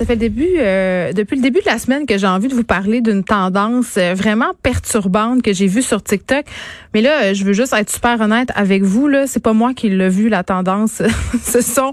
Ça 0.00 0.06
fait 0.06 0.14
le 0.14 0.20
début, 0.20 0.54
euh, 0.56 1.12
depuis 1.12 1.36
le 1.36 1.42
début 1.42 1.60
de 1.60 1.66
la 1.66 1.78
semaine 1.78 2.06
que 2.06 2.16
j'ai 2.16 2.26
envie 2.26 2.48
de 2.48 2.54
vous 2.54 2.64
parler 2.64 3.02
d'une 3.02 3.22
tendance 3.22 3.98
euh, 3.98 4.14
vraiment 4.14 4.52
perturbante 4.62 5.42
que 5.42 5.52
j'ai 5.52 5.66
vue 5.66 5.82
sur 5.82 6.02
TikTok. 6.02 6.46
Mais 6.94 7.02
là, 7.02 7.24
euh, 7.24 7.34
je 7.34 7.44
veux 7.44 7.52
juste 7.52 7.74
être 7.74 7.90
super 7.90 8.18
honnête 8.18 8.48
avec 8.54 8.82
vous. 8.82 9.08
Là, 9.08 9.26
c'est 9.26 9.42
pas 9.42 9.52
moi 9.52 9.74
qui 9.74 9.90
l'ai 9.90 10.08
vu 10.08 10.30
la 10.30 10.42
tendance. 10.42 11.02
Ce 11.42 11.60
sont 11.60 11.92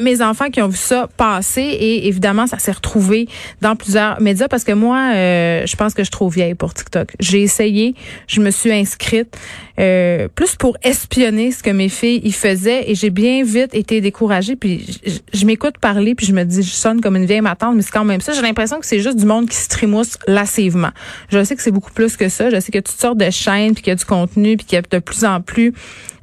mes 0.00 0.22
enfants 0.22 0.50
qui 0.50 0.60
ont 0.60 0.66
vu 0.66 0.76
ça 0.76 1.08
passer 1.16 1.60
et 1.60 2.08
évidemment, 2.08 2.48
ça 2.48 2.58
s'est 2.58 2.72
retrouvé 2.72 3.28
dans 3.60 3.76
plusieurs 3.76 4.20
médias 4.20 4.48
parce 4.48 4.64
que 4.64 4.72
moi, 4.72 5.12
je 5.12 5.76
pense 5.76 5.94
que 5.94 6.02
je 6.02 6.06
suis 6.06 6.10
trop 6.10 6.28
vieille 6.28 6.54
pour 6.54 6.74
TikTok. 6.74 7.12
J'ai 7.20 7.42
essayé, 7.42 7.94
je 8.26 8.40
me 8.40 8.50
suis 8.50 8.72
inscrite 8.72 9.36
plus 9.76 10.56
pour 10.58 10.76
espionner 10.82 11.52
ce 11.52 11.62
que 11.62 11.70
mes 11.70 11.88
filles 11.88 12.20
y 12.24 12.32
faisaient 12.32 12.90
et 12.90 12.94
j'ai 12.96 13.10
bien 13.10 13.44
vite 13.44 13.74
été 13.74 14.00
découragée. 14.00 14.56
Puis 14.56 14.98
je, 15.06 15.38
je 15.38 15.46
m'écoute 15.46 15.78
parler 15.78 16.16
puis 16.16 16.26
je 16.26 16.32
me 16.32 16.44
dis, 16.44 16.62
je 16.62 16.72
sonne 16.72 17.00
comme 17.04 17.16
une 17.16 17.26
vieille 17.26 17.42
matante, 17.42 17.76
mais 17.76 17.82
c'est 17.82 17.92
quand 17.92 18.04
même 18.04 18.20
ça. 18.20 18.32
J'ai 18.32 18.42
l'impression 18.42 18.80
que 18.80 18.86
c'est 18.86 18.98
juste 18.98 19.18
du 19.18 19.26
monde 19.26 19.48
qui 19.48 19.56
se 19.56 19.68
trimousse 19.68 20.18
lassivement. 20.26 20.90
Je 21.28 21.44
sais 21.44 21.54
que 21.54 21.62
c'est 21.62 21.70
beaucoup 21.70 21.92
plus 21.92 22.16
que 22.16 22.28
ça. 22.28 22.50
Je 22.50 22.56
sais 22.56 22.66
qu'il 22.66 22.76
y 22.76 22.78
a 22.78 22.82
toutes 22.82 22.98
sortes 22.98 23.18
de 23.18 23.30
chaînes, 23.30 23.74
puis 23.74 23.82
qu'il 23.82 23.90
y 23.90 23.92
a 23.92 23.96
du 23.96 24.04
contenu, 24.04 24.56
puis 24.56 24.66
qu'il 24.66 24.76
y 24.76 24.78
a 24.78 24.82
de 24.82 24.98
plus 24.98 25.24
en 25.24 25.40
plus 25.40 25.74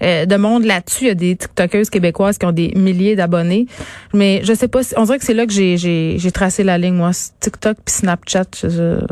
euh, 0.02 0.26
de 0.26 0.36
monde 0.36 0.66
là-dessus. 0.66 1.06
Il 1.06 1.08
y 1.08 1.12
a 1.12 1.16
des 1.16 1.36
TikTokeuses 1.36 1.90
québécoises 1.90 2.38
qui 2.38 2.46
ont 2.46 2.52
des 2.52 2.74
milliers 2.76 3.16
d'abonnés. 3.16 3.68
Mais 4.14 4.42
je 4.44 4.54
sais 4.54 4.68
pas, 4.68 4.82
on 4.98 5.04
dirait 5.04 5.20
que 5.20 5.26
c'est 5.26 5.36
là 5.36 5.46
que 5.46 5.54
j'ai, 5.54 5.78
j'ai, 5.78 6.16
j'ai 6.18 6.32
tracé 6.32 6.64
la 6.64 6.78
ligne, 6.78 6.96
moi. 6.96 7.12
TikTok 7.40 7.78
puis 7.86 7.94
Snapchat, 7.94 8.46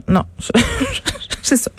non. 0.07 0.23
c'est 1.43 1.57
ça. 1.57 1.71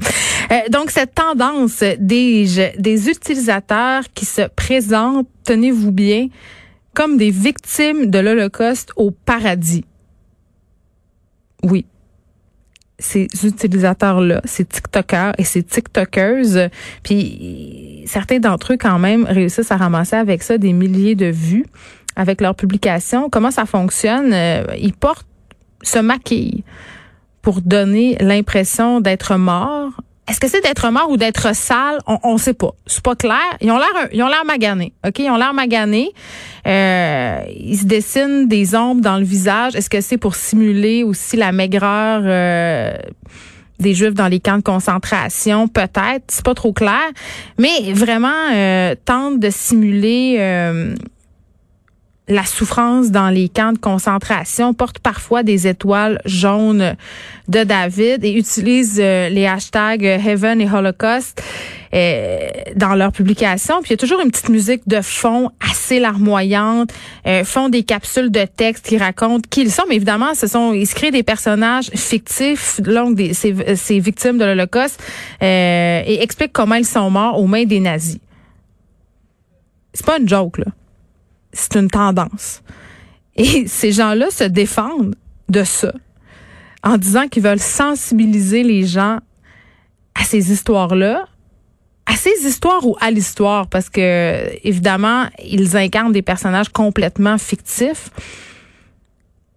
Euh, 0.52 0.57
donc, 0.71 0.91
cette 0.91 1.15
tendance 1.15 1.83
des, 1.99 2.73
des 2.79 3.09
utilisateurs 3.09 4.05
qui 4.15 4.25
se 4.25 4.43
présentent, 4.55 5.29
tenez-vous 5.45 5.93
bien, 5.93 6.29
comme 6.95 7.16
des 7.16 7.30
victimes 7.30 8.10
de 8.10 8.19
l'Holocauste 8.19 8.93
au 8.96 9.10
paradis. 9.10 9.85
Oui. 11.63 11.87
Ces 12.99 13.29
utilisateurs-là, 13.45 14.43
ces 14.45 14.65
TikTokers 14.65 15.33
et 15.38 15.45
ces 15.45 15.63
TikTokeuses, 15.63 16.68
puis 17.02 18.02
certains 18.07 18.41
d'entre 18.41 18.74
eux 18.74 18.77
quand 18.79 18.99
même 18.99 19.24
réussissent 19.24 19.73
à 19.73 19.79
ramasser 19.79 20.16
avec 20.16 20.43
ça 20.43 20.59
des 20.59 20.74
milliers 20.74 21.15
de 21.15 21.27
vues 21.27 21.65
avec 22.16 22.41
leurs 22.41 22.55
publications. 22.55 23.30
Comment 23.30 23.51
ça 23.51 23.65
fonctionne? 23.65 24.33
Euh, 24.35 24.65
ils 24.79 24.93
portent, 24.93 25.27
se 25.83 25.99
maquillent 25.99 26.65
pour 27.41 27.63
donner 27.63 28.16
l'impression 28.21 29.01
d'être 29.01 29.37
morts 29.37 30.02
est-ce 30.31 30.39
que 30.39 30.47
c'est 30.47 30.63
d'être 30.63 30.89
mort 30.91 31.11
ou 31.11 31.17
d'être 31.17 31.55
sale? 31.57 31.99
On 32.07 32.35
ne 32.35 32.39
sait 32.39 32.55
pas. 32.55 32.71
C'est 32.87 33.03
pas 33.03 33.17
clair. 33.17 33.37
Ils 33.61 33.71
ont 33.73 33.79
l'air, 33.79 34.09
ils 34.13 34.23
ont 34.23 34.29
l'air 34.29 34.45
maganés. 34.45 34.93
OK? 35.05 35.19
Ils 35.19 35.29
ont 35.29 35.37
l'air 35.37 35.53
maganés. 35.53 36.13
Euh, 36.69 37.41
ils 37.59 37.79
se 37.79 37.85
dessinent 37.85 38.47
des 38.47 38.77
ombres 38.77 39.01
dans 39.01 39.19
le 39.19 39.25
visage. 39.25 39.75
Est-ce 39.75 39.91
que 39.91 40.01
c'est 40.01 40.19
pour 40.19 40.37
simuler 40.37 41.03
aussi 41.03 41.37
la 41.37 41.51
maigreur 41.51 42.23
euh, 42.25 42.93
des 43.81 43.93
Juifs 43.93 44.15
dans 44.15 44.29
les 44.29 44.39
camps 44.39 44.59
de 44.59 44.63
concentration? 44.63 45.67
Peut-être. 45.67 46.23
C'est 46.29 46.45
pas 46.45 46.55
trop 46.55 46.73
clair. 46.73 47.11
Mais 47.59 47.93
vraiment, 47.93 48.29
euh, 48.55 48.95
tente 49.05 49.41
de 49.41 49.51
simuler 49.51 50.37
euh, 50.39 50.95
la 52.29 52.45
souffrance 52.45 53.10
dans 53.10 53.29
les 53.29 53.49
camps 53.49 53.73
de 53.73 53.79
concentration, 53.79 54.73
porte 54.73 55.01
parfois 55.01 55.43
des 55.43 55.66
étoiles 55.66 56.21
jaunes 56.24 56.95
de 57.49 57.65
David 57.65 58.24
et 58.24 58.32
utilise 58.32 59.01
euh, 59.02 59.29
les 59.29 59.46
hashtags 59.46 60.04
Heaven 60.04 60.60
et 60.60 60.71
Holocaust 60.71 61.43
euh, 61.93 62.49
dans 62.77 62.95
leurs 62.95 63.10
publications. 63.10 63.80
Puis 63.82 63.88
il 63.88 63.93
y 63.93 63.95
a 63.95 63.96
toujours 63.96 64.21
une 64.21 64.31
petite 64.31 64.49
musique 64.49 64.82
de 64.87 65.00
fond 65.00 65.50
assez 65.69 65.99
larmoyante, 65.99 66.93
euh, 67.27 67.43
font 67.43 67.69
des 67.69 67.82
capsules 67.82 68.31
de 68.31 68.44
texte 68.44 68.87
qui 68.87 68.97
racontent 68.97 69.43
qui 69.50 69.62
ils 69.62 69.72
sont, 69.72 69.83
mais 69.89 69.97
évidemment, 69.97 70.34
ce 70.34 70.47
sont 70.47 70.72
ils 70.72 70.89
créent 70.89 71.11
des 71.11 71.25
personnages 71.25 71.91
fictifs, 71.91 72.81
donc 72.81 73.16
des, 73.16 73.34
ces, 73.34 73.75
ces 73.75 73.99
victimes 73.99 74.39
de 74.39 74.45
l'Holocauste, 74.45 75.03
euh, 75.43 76.03
et 76.06 76.22
expliquent 76.22 76.53
comment 76.53 76.77
ils 76.77 76.87
sont 76.87 77.11
morts 77.11 77.41
aux 77.41 77.49
mains 77.49 77.65
des 77.65 77.81
nazis. 77.81 78.21
C'est 79.93 80.06
pas 80.06 80.19
une 80.19 80.28
joke 80.28 80.59
là 80.59 80.66
c'est 81.71 81.79
une 81.79 81.89
tendance. 81.89 82.63
Et 83.37 83.67
ces 83.67 83.93
gens-là 83.93 84.31
se 84.31 84.45
défendent 84.45 85.15
de 85.49 85.65
ça 85.65 85.93
en 86.83 86.97
disant 86.97 87.29
qu'ils 87.29 87.43
veulent 87.43 87.59
sensibiliser 87.59 88.63
les 88.63 88.85
gens 88.85 89.19
à 90.15 90.25
ces 90.25 90.51
histoires-là, 90.53 91.27
à 92.07 92.17
ces 92.17 92.47
histoires 92.47 92.87
ou 92.87 92.97
à 93.01 93.11
l'histoire, 93.11 93.67
parce 93.67 93.91
que 93.91 94.67
évidemment, 94.67 95.27
ils 95.45 95.77
incarnent 95.77 96.13
des 96.13 96.23
personnages 96.23 96.71
complètement 96.71 97.39
fictifs. 97.39 98.11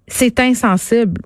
C'est 0.08 0.40
insensible 0.40 1.22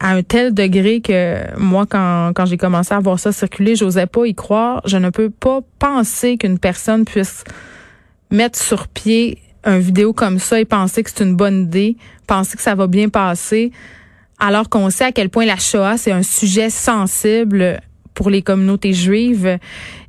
à 0.00 0.10
un 0.10 0.22
tel 0.22 0.54
degré 0.54 1.00
que 1.00 1.58
moi, 1.58 1.86
quand, 1.86 2.32
quand 2.34 2.46
j'ai 2.46 2.58
commencé 2.58 2.94
à 2.94 3.00
voir 3.00 3.18
ça 3.18 3.32
circuler, 3.32 3.74
j'osais 3.74 4.06
pas 4.06 4.26
y 4.26 4.34
croire. 4.34 4.82
Je 4.84 4.96
ne 4.96 5.10
peux 5.10 5.30
pas 5.30 5.60
penser 5.78 6.36
qu'une 6.36 6.58
personne 6.58 7.04
puisse 7.04 7.42
mettre 8.30 8.58
sur 8.58 8.86
pied 8.86 9.38
un 9.64 9.78
vidéo 9.78 10.12
comme 10.12 10.38
ça 10.38 10.60
et 10.60 10.64
penser 10.64 11.02
que 11.02 11.10
c'est 11.10 11.24
une 11.24 11.36
bonne 11.36 11.62
idée, 11.62 11.96
penser 12.26 12.56
que 12.56 12.62
ça 12.62 12.74
va 12.74 12.86
bien 12.86 13.08
passer, 13.08 13.72
alors 14.38 14.68
qu'on 14.68 14.90
sait 14.90 15.04
à 15.04 15.12
quel 15.12 15.30
point 15.30 15.46
la 15.46 15.56
Shoah, 15.56 15.96
c'est 15.96 16.12
un 16.12 16.22
sujet 16.22 16.70
sensible 16.70 17.80
pour 18.14 18.30
les 18.30 18.42
communautés 18.42 18.92
juives, 18.92 19.58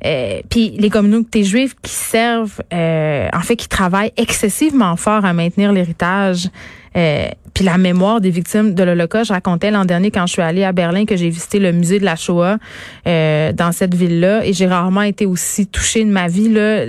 euh, 0.06 0.42
puis 0.50 0.72
les 0.80 0.90
communautés 0.90 1.44
juives 1.44 1.76
qui 1.82 1.92
servent, 1.92 2.62
euh, 2.74 3.28
en 3.32 3.42
fait, 3.42 3.56
qui 3.56 3.68
travaillent 3.68 4.14
excessivement 4.18 4.96
fort 4.96 5.26
à 5.26 5.34
maintenir 5.34 5.72
l'héritage, 5.72 6.50
euh, 6.98 7.28
puis 7.54 7.64
la 7.64 7.78
mémoire 7.78 8.20
des 8.20 8.32
victimes 8.32 8.74
de 8.74 8.84
l'Holocauste. 8.84 9.28
Je 9.28 9.34
racontais 9.34 9.70
l'an 9.70 9.86
dernier 9.86 10.10
quand 10.10 10.26
je 10.26 10.34
suis 10.34 10.42
allée 10.42 10.64
à 10.64 10.72
Berlin 10.72 11.06
que 11.06 11.16
j'ai 11.16 11.30
visité 11.30 11.60
le 11.60 11.72
musée 11.72 12.00
de 12.00 12.06
la 12.06 12.16
Shoah 12.16 12.58
euh, 13.06 13.52
dans 13.54 13.72
cette 13.72 13.94
ville-là, 13.94 14.44
et 14.44 14.54
j'ai 14.54 14.66
rarement 14.66 15.04
été 15.04 15.28
aussi 15.28 15.68
touchée 15.68 16.04
de 16.04 16.10
ma 16.10 16.28
vie 16.28 16.50
là 16.50 16.86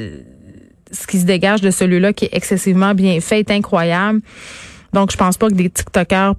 ce 0.93 1.06
qui 1.06 1.19
se 1.19 1.25
dégage 1.25 1.61
de 1.61 1.71
celui-là 1.71 2.12
qui 2.12 2.27
est 2.27 2.34
excessivement 2.34 2.95
bien 2.95 3.21
fait 3.21 3.41
est 3.41 3.51
incroyable. 3.51 4.21
Donc, 4.93 5.12
je 5.12 5.17
pense 5.17 5.37
pas 5.37 5.49
que 5.49 5.55
des 5.55 5.71
TikTokers 5.71 6.34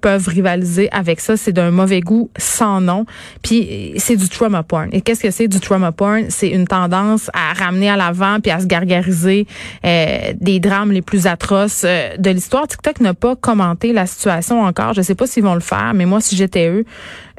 peuvent 0.00 0.28
rivaliser 0.28 0.88
avec 0.92 1.20
ça. 1.20 1.36
C'est 1.36 1.52
d'un 1.52 1.70
mauvais 1.70 2.00
goût 2.00 2.30
sans 2.36 2.80
nom. 2.80 3.04
Puis 3.42 3.92
c'est 3.96 4.16
du 4.16 4.28
trauma 4.28 4.62
porn. 4.62 4.88
Et 4.92 5.00
qu'est-ce 5.00 5.22
que 5.22 5.30
c'est 5.30 5.48
du 5.48 5.60
trauma 5.60 5.92
porn? 5.92 6.26
C'est 6.30 6.48
une 6.48 6.66
tendance 6.66 7.30
à 7.34 7.52
ramener 7.52 7.90
à 7.90 7.96
l'avant 7.96 8.40
puis 8.40 8.50
à 8.50 8.60
se 8.60 8.66
gargariser 8.66 9.46
euh, 9.84 10.32
des 10.40 10.60
drames 10.60 10.92
les 10.92 11.02
plus 11.02 11.26
atroces 11.26 11.82
euh, 11.84 12.16
de 12.16 12.30
l'histoire. 12.30 12.66
TikTok 12.66 13.00
n'a 13.00 13.14
pas 13.14 13.36
commenté 13.36 13.92
la 13.92 14.06
situation 14.06 14.62
encore. 14.62 14.94
Je 14.94 15.02
sais 15.02 15.14
pas 15.14 15.26
s'ils 15.26 15.44
vont 15.44 15.54
le 15.54 15.60
faire, 15.60 15.92
mais 15.94 16.06
moi, 16.06 16.20
si 16.20 16.36
j'étais 16.36 16.68
eux, 16.68 16.84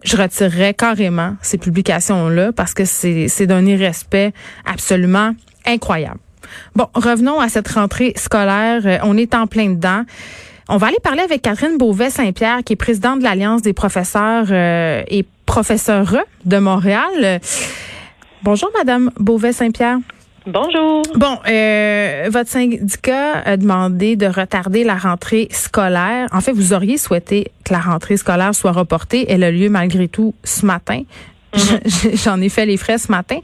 je 0.04 0.18
retirerais 0.18 0.74
carrément 0.74 1.36
ces 1.42 1.58
publications-là 1.58 2.52
parce 2.52 2.74
que 2.74 2.86
c'est 2.86 3.46
d'un 3.48 3.66
irrespect 3.66 4.34
absolument 4.66 5.34
incroyable. 5.66 6.20
Bon, 6.76 6.88
revenons 6.94 7.40
à 7.40 7.50
cette 7.50 7.68
rentrée 7.70 8.14
scolaire. 8.16 8.82
Euh, 8.86 8.98
on 9.04 9.18
est 9.18 9.34
en 9.36 9.48
plein 9.48 9.70
dedans. 9.70 10.04
On 10.70 10.78
va 10.78 10.88
aller 10.88 11.00
parler 11.04 11.22
avec 11.22 11.42
Catherine 11.42 11.78
Beauvais-Saint-Pierre, 11.78 12.60
qui 12.64 12.74
est 12.74 12.78
présidente 12.78 13.20
de 13.20 13.24
l'Alliance 13.24 13.62
des 13.62 13.74
professeurs 13.74 14.46
euh, 14.52 15.04
et 15.08 15.26
professeurs 15.46 16.16
de 16.46 16.58
Montréal. 16.58 17.42
Bonjour, 18.44 18.70
Madame 18.78 19.12
Beauvais-Saint-Pierre. 19.20 19.98
Bonjour. 20.48 21.04
Bon, 21.16 21.38
euh, 21.48 22.28
votre 22.32 22.50
syndicat 22.50 23.42
a 23.46 23.58
demandé 23.58 24.16
de 24.16 24.26
retarder 24.26 24.84
la 24.84 24.96
rentrée 24.96 25.48
scolaire. 25.52 26.28
En 26.32 26.42
fait, 26.42 26.52
vous 26.52 26.74
auriez 26.74 26.98
souhaité 26.98 27.52
que 27.64 27.74
la 27.74 27.80
rentrée 27.80 28.18
scolaire 28.18 28.56
soit 28.56 28.72
reportée. 28.72 29.28
Elle 29.30 29.44
a 29.44 29.52
lieu 29.52 29.70
malgré 29.70 30.08
tout 30.08 30.34
ce 30.44 30.66
matin. 30.66 31.04
Mhm. 31.56 32.16
J'en 32.24 32.42
ai 32.42 32.50
fait 32.50 32.66
les 32.66 32.78
frais 32.78 32.98
ce 32.98 33.12
matin. 33.12 33.38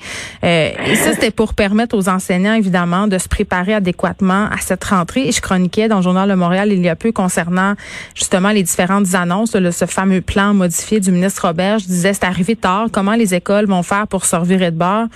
Euh, 0.43 0.71
et 0.85 0.95
ça, 0.95 1.13
c'était 1.13 1.31
pour 1.31 1.53
permettre 1.53 1.97
aux 1.97 2.09
enseignants, 2.09 2.53
évidemment, 2.53 3.07
de 3.07 3.17
se 3.17 3.27
préparer 3.27 3.73
adéquatement 3.73 4.47
à 4.51 4.57
cette 4.59 4.83
rentrée. 4.83 5.27
Et 5.27 5.31
je 5.31 5.41
chroniquais 5.41 5.87
dans 5.87 5.97
le 5.97 6.03
Journal 6.03 6.29
de 6.29 6.35
Montréal 6.35 6.71
il 6.71 6.83
y 6.83 6.89
a 6.89 6.95
peu 6.95 7.11
concernant 7.11 7.73
justement 8.15 8.49
les 8.49 8.63
différentes 8.63 9.13
annonces, 9.13 9.51
de 9.51 9.71
ce 9.71 9.85
fameux 9.85 10.21
plan 10.21 10.53
modifié 10.53 10.99
du 10.99 11.11
ministre 11.11 11.47
Robert. 11.47 11.79
Je 11.79 11.85
disais, 11.85 12.13
c'est 12.13 12.25
arrivé 12.25 12.55
tard. 12.55 12.87
Comment 12.91 13.15
les 13.15 13.33
écoles 13.33 13.65
vont 13.65 13.83
faire 13.83 14.07
pour 14.07 14.25
se 14.25 14.35
revirer 14.35 14.71
de 14.71 14.77
bord? 14.77 15.07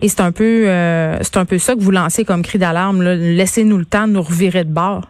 Et 0.00 0.08
c'est 0.08 0.20
un 0.20 0.32
peu, 0.32 0.68
euh, 0.68 1.18
c'est 1.22 1.36
un 1.36 1.44
peu 1.44 1.58
ça 1.58 1.74
que 1.74 1.80
vous 1.80 1.90
lancez 1.90 2.24
comme 2.24 2.42
cri 2.42 2.58
d'alarme. 2.58 3.02
Laissez-nous 3.02 3.78
le 3.78 3.84
temps 3.84 4.06
de 4.06 4.12
nous 4.12 4.22
revirer 4.22 4.64
de 4.64 4.70
bord. 4.70 5.02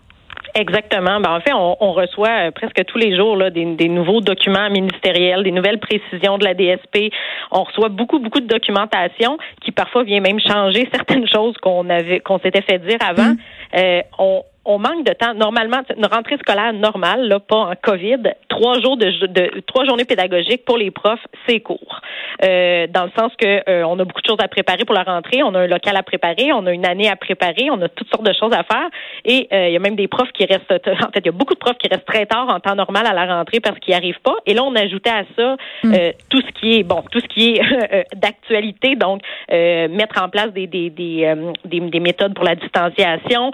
Exactement. 0.55 1.21
Ben, 1.21 1.31
en 1.31 1.41
fait, 1.41 1.53
on, 1.53 1.93
reçoit 1.93 2.49
euh, 2.49 2.51
presque 2.51 2.85
tous 2.87 2.99
les 2.99 3.17
jours 3.17 3.37
là, 3.37 3.51
des, 3.51 3.89
nouveaux 3.89 4.21
documents 4.21 4.71
ministériels, 4.71 5.43
des 5.43 5.51
nouvelles 5.53 5.79
précisions 5.79 6.39
de 6.39 6.45
la 6.45 6.55
DSP. 6.55 7.13
On 7.51 7.65
reçoit 7.65 7.89
beaucoup, 7.89 8.19
beaucoup 8.19 8.41
de 8.41 8.47
documentation 8.47 9.39
qui 9.63 9.73
parfois 9.73 10.05
vient 10.05 10.21
même 10.21 10.41
changer 10.41 10.89
certaines 10.93 11.29
choses 11.29 11.57
qu'on 11.59 11.89
avait, 11.89 12.21
qu'on 12.21 12.39
s'était 12.39 12.63
fait 12.63 12.79
dire 12.79 12.99
avant. 13.01 13.31
Mm. 13.31 13.37
Euh, 13.77 14.01
on, 14.19 14.43
on 14.69 14.79
manque 14.79 15.05
de 15.05 15.15
temps. 15.15 15.35
Normalement, 15.35 15.81
une 15.97 16.07
rentrée 16.07 16.37
scolaire 16.37 16.75
normale, 16.75 17.27
là, 17.27 17.41
pas 17.41 17.57
en 17.57 17.73
COVID, 17.83 18.23
trois 18.49 18.81
jours 18.81 18.99
de, 18.99 19.27
de 19.27 19.61
trois 19.67 19.87
journées 19.87 20.05
pédagogiques 20.05 20.65
pour 20.67 20.77
les 20.77 20.91
profs, 20.91 21.27
c'est 21.49 21.61
court. 21.61 22.01
Euh, 22.45 22.87
dans 22.87 23.05
le 23.05 23.11
sens 23.19 23.33
que 23.37 23.69
euh, 23.69 23.83
on 23.85 23.99
a 23.99 24.05
beaucoup 24.05 24.21
de 24.21 24.27
choses 24.29 24.39
à 24.41 24.47
préparer 24.47 24.85
pour 24.85 24.95
la 24.95 25.03
rentrée, 25.03 25.43
on 25.43 25.55
a 25.55 25.61
un 25.61 25.67
local 25.67 25.97
à 25.97 26.03
préparer, 26.03 26.53
on 26.53 26.67
a 26.67 26.73
une 26.73 26.87
année 26.87 27.09
à 27.09 27.17
préparer, 27.17 27.71
on 27.71 27.81
a 27.81 27.89
toutes 27.89 28.11
sortes 28.11 28.27
de 28.27 28.33
choses 28.35 28.53
à 28.53 28.63
faire. 28.63 28.89
Et 29.25 29.49
euh, 29.53 29.69
il 29.69 29.73
y 29.73 29.77
a 29.77 29.81
même 29.81 29.97
des 29.97 30.07
profs 30.07 30.31
qui 30.33 30.45
restent, 30.45 30.71
en 30.71 31.11
fait, 31.13 31.21
il 31.21 31.27
y 31.27 31.29
a 31.31 31.33
beaucoup 31.33 31.55
de 31.55 31.59
profs 31.59 31.79
qui 31.79 31.89
restent 31.89 32.07
très 32.07 32.27
tard 32.27 32.49
en 32.49 32.61
temps 32.61 32.75
normal 32.75 33.07
à 33.07 33.15
la 33.15 33.25
rentrée 33.25 33.61
parce 33.61 33.79
qu'ils 33.79 33.93
n'y 33.93 33.97
arrivent 33.97 34.21
pas. 34.23 34.37
Et 34.45 34.53
là, 34.53 34.63
on 34.65 34.75
ajoutait 34.77 35.11
à 35.11 35.25
ça 35.35 35.57
hmm. 35.83 35.95
tout 36.29 36.43
ce 36.43 36.61
qui 36.61 36.79
est 36.79 36.83
bon, 36.83 37.03
tout 37.11 37.21
ce 37.21 37.27
qui 37.27 37.55
est 37.55 38.07
d'actualité, 38.15 38.97
donc 38.97 39.23
mettre 39.51 40.23
en 40.23 40.29
place 40.29 40.53
des 40.53 40.67
des, 40.67 40.91
des, 40.91 41.35
des, 41.65 41.81
des 41.81 42.01
méthodes 42.01 42.35
pour 42.35 42.45
la 42.45 42.55
distanciation, 42.55 43.53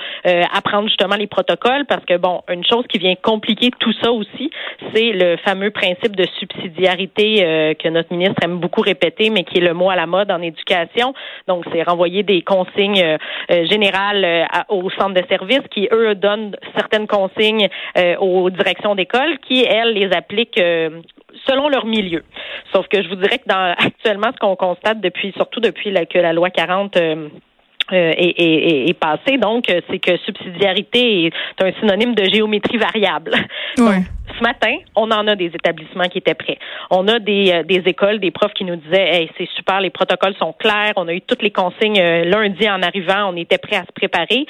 apprendre 0.53 0.89
justement 0.89 1.04
les 1.13 1.27
protocoles, 1.27 1.85
parce 1.87 2.05
que 2.05 2.17
bon, 2.17 2.43
une 2.49 2.65
chose 2.65 2.85
qui 2.89 2.99
vient 2.99 3.15
compliquer 3.15 3.71
tout 3.79 3.93
ça 4.03 4.11
aussi, 4.11 4.51
c'est 4.95 5.13
le 5.13 5.37
fameux 5.39 5.71
principe 5.71 6.17
de 6.17 6.27
subsidiarité 6.39 7.45
euh, 7.45 7.75
que 7.75 7.89
notre 7.89 8.13
ministre 8.13 8.37
aime 8.43 8.59
beaucoup 8.59 8.81
répéter, 8.81 9.31
mais 9.31 9.45
qui 9.45 9.59
est 9.59 9.61
le 9.61 9.75
mot 9.75 9.91
à 9.91 9.97
la 9.97 10.07
mode 10.07 10.31
en 10.31 10.41
éducation. 10.41 11.15
Donc, 11.47 11.65
c'est 11.73 11.83
renvoyer 11.83 12.23
des 12.23 12.43
consignes 12.43 13.03
euh, 13.03 13.19
euh, 13.51 13.67
générales 13.67 14.49
au 14.69 14.89
centre 14.91 15.21
de 15.21 15.27
services 15.29 15.67
qui, 15.71 15.89
eux, 15.93 16.15
donnent 16.15 16.57
certaines 16.77 17.07
consignes 17.07 17.69
aux 18.19 18.51
directions 18.51 18.95
d'école 18.95 19.39
qui, 19.47 19.65
elles, 19.65 19.93
les 19.93 20.13
appliquent 20.13 20.61
selon 21.47 21.69
leur 21.69 21.87
milieu. 21.87 22.25
Sauf 22.73 22.87
que 22.89 23.03
je 23.03 23.09
vous 23.09 23.17
dirais 23.17 23.39
que 23.39 23.49
dans 23.49 23.75
actuellement 23.79 24.31
ce 24.33 24.39
qu'on 24.39 24.57
constate 24.57 25.01
depuis 25.01 25.33
surtout 25.33 25.61
depuis 25.61 25.93
que 26.09 26.19
la 26.19 26.33
loi 26.33 26.51
40 26.51 26.97
euh, 27.95 28.13
est, 28.17 28.89
est, 28.89 28.99
passé. 28.99 29.39
Donc, 29.39 29.71
euh, 29.71 29.81
c'est 29.91 29.99
que 29.99 30.17
subsidiarité 30.19 31.27
est 31.27 31.63
un 31.63 31.73
synonyme 31.81 32.15
de 32.15 32.25
géométrie 32.25 32.77
variable. 32.77 33.33
ce 33.77 34.43
matin, 34.43 34.77
on 34.97 35.11
en 35.11 35.27
a 35.27 35.37
des 35.37 35.47
établissements 35.47 36.09
qui 36.09 36.19
étaient 36.19 36.35
prêts. 36.35 36.59
On 36.91 37.07
a 37.09 37.19
des, 37.19 37.53
euh, 37.53 37.63
des 37.63 37.83
écoles, 37.87 38.21
des 38.21 38.31
profs 38.31 38.55
qui 38.55 38.65
nous 38.65 38.77
disaient 38.77 39.15
hey, 39.15 39.31
c'est 39.39 39.49
super, 39.57 39.81
les 39.81 39.91
protocoles 39.91 40.35
sont 40.39 40.53
clairs, 40.53 40.93
on 40.97 41.09
a 41.09 41.15
eu 41.15 41.21
toutes 41.21 41.43
les 41.43 41.51
consignes 41.51 42.03
lundi 42.25 42.69
en 42.69 42.83
arrivant, 42.83 43.33
on 43.33 43.37
était 43.37 43.59
prêts 43.59 43.77
à 43.77 43.85
se 43.85 43.93
préparer. 43.93 44.47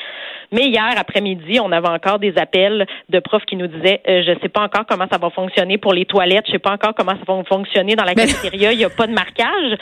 Mais 0.53 0.67
hier 0.67 0.95
après-midi, 0.97 1.59
on 1.61 1.73
avait 1.73 1.89
encore 1.89 2.19
des 2.19 2.35
appels 2.39 2.87
de 3.09 3.19
profs 3.19 3.45
qui 3.45 3.57
nous 3.57 3.67
disaient 3.67 4.01
je 4.07 4.31
ne 4.31 4.39
sais 4.41 4.49
pas 4.49 4.63
encore 4.63 4.85
comment 4.89 5.07
ça 5.11 5.19
va 5.19 5.31
fonctionner 5.31 5.79
pour 5.79 5.93
les 5.93 6.05
toilettes, 6.05 6.45
je 6.47 6.53
sais 6.53 6.59
pas 6.59 6.73
encore 6.73 6.95
comment 6.97 7.13
ça 7.13 7.25
va 7.27 7.43
fonctionner 7.45 7.97
dans 7.97 8.05
la 8.05 8.15
cafétéria, 8.15 8.73
il 8.73 8.79
n'y 8.79 8.85
a 8.85 8.91
pas 8.91 9.07
de 9.07 9.13
marquage. 9.13 9.79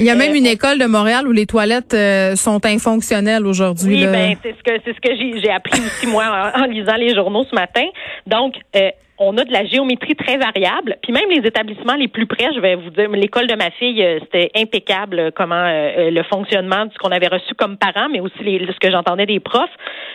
Il 0.00 0.06
y 0.06 0.10
a 0.10 0.14
même 0.14 0.34
une 0.34 0.46
école 0.46 0.78
de 0.78 0.86
Montréal 0.86 1.28
où 1.28 1.32
les 1.32 1.46
toilettes 1.46 1.94
euh, 1.94 2.34
sont 2.34 2.64
infonctionnelles 2.64 3.46
aujourd'hui. 3.46 4.06
Oui, 4.06 4.06
ben 4.06 4.34
c'est 4.42 4.54
ce 4.56 4.62
que 4.62 4.80
c'est 4.84 4.94
ce 4.94 5.00
que 5.00 5.40
j'ai 5.40 5.50
appris 5.50 5.78
aussi 5.78 6.06
moi 6.06 6.52
en, 6.54 6.64
lisant 6.64 6.96
les 6.96 7.14
journaux 7.14 7.44
ce 7.48 7.54
matin. 7.54 7.84
Donc 8.26 8.54
euh, 8.76 8.90
on 9.20 9.36
a 9.36 9.44
de 9.44 9.52
la 9.52 9.64
géométrie 9.64 10.16
très 10.16 10.36
variable. 10.36 10.96
Puis 11.02 11.12
même 11.12 11.30
les 11.30 11.46
établissements 11.46 11.94
les 11.94 12.08
plus 12.08 12.26
près, 12.26 12.52
je 12.54 12.60
vais 12.60 12.74
vous 12.74 12.90
dire, 12.90 13.08
l'école 13.10 13.46
de 13.46 13.54
ma 13.54 13.70
fille, 13.70 14.02
euh, 14.02 14.18
c'était 14.20 14.50
impeccable 14.56 15.32
comment 15.32 15.60
le 15.60 16.22
fonctionnement 16.24 16.86
de 16.86 16.92
ce 16.92 16.98
qu'on 16.98 17.10
avait 17.10 17.28
reçu 17.28 17.54
comme 17.54 17.76
parents, 17.76 18.08
mais 18.10 18.20
aussi 18.20 18.42
les, 18.42 18.66
ce 18.66 18.78
que 18.78 18.90
j'entendais 18.90 19.26
des 19.26 19.40
profs. 19.40 19.70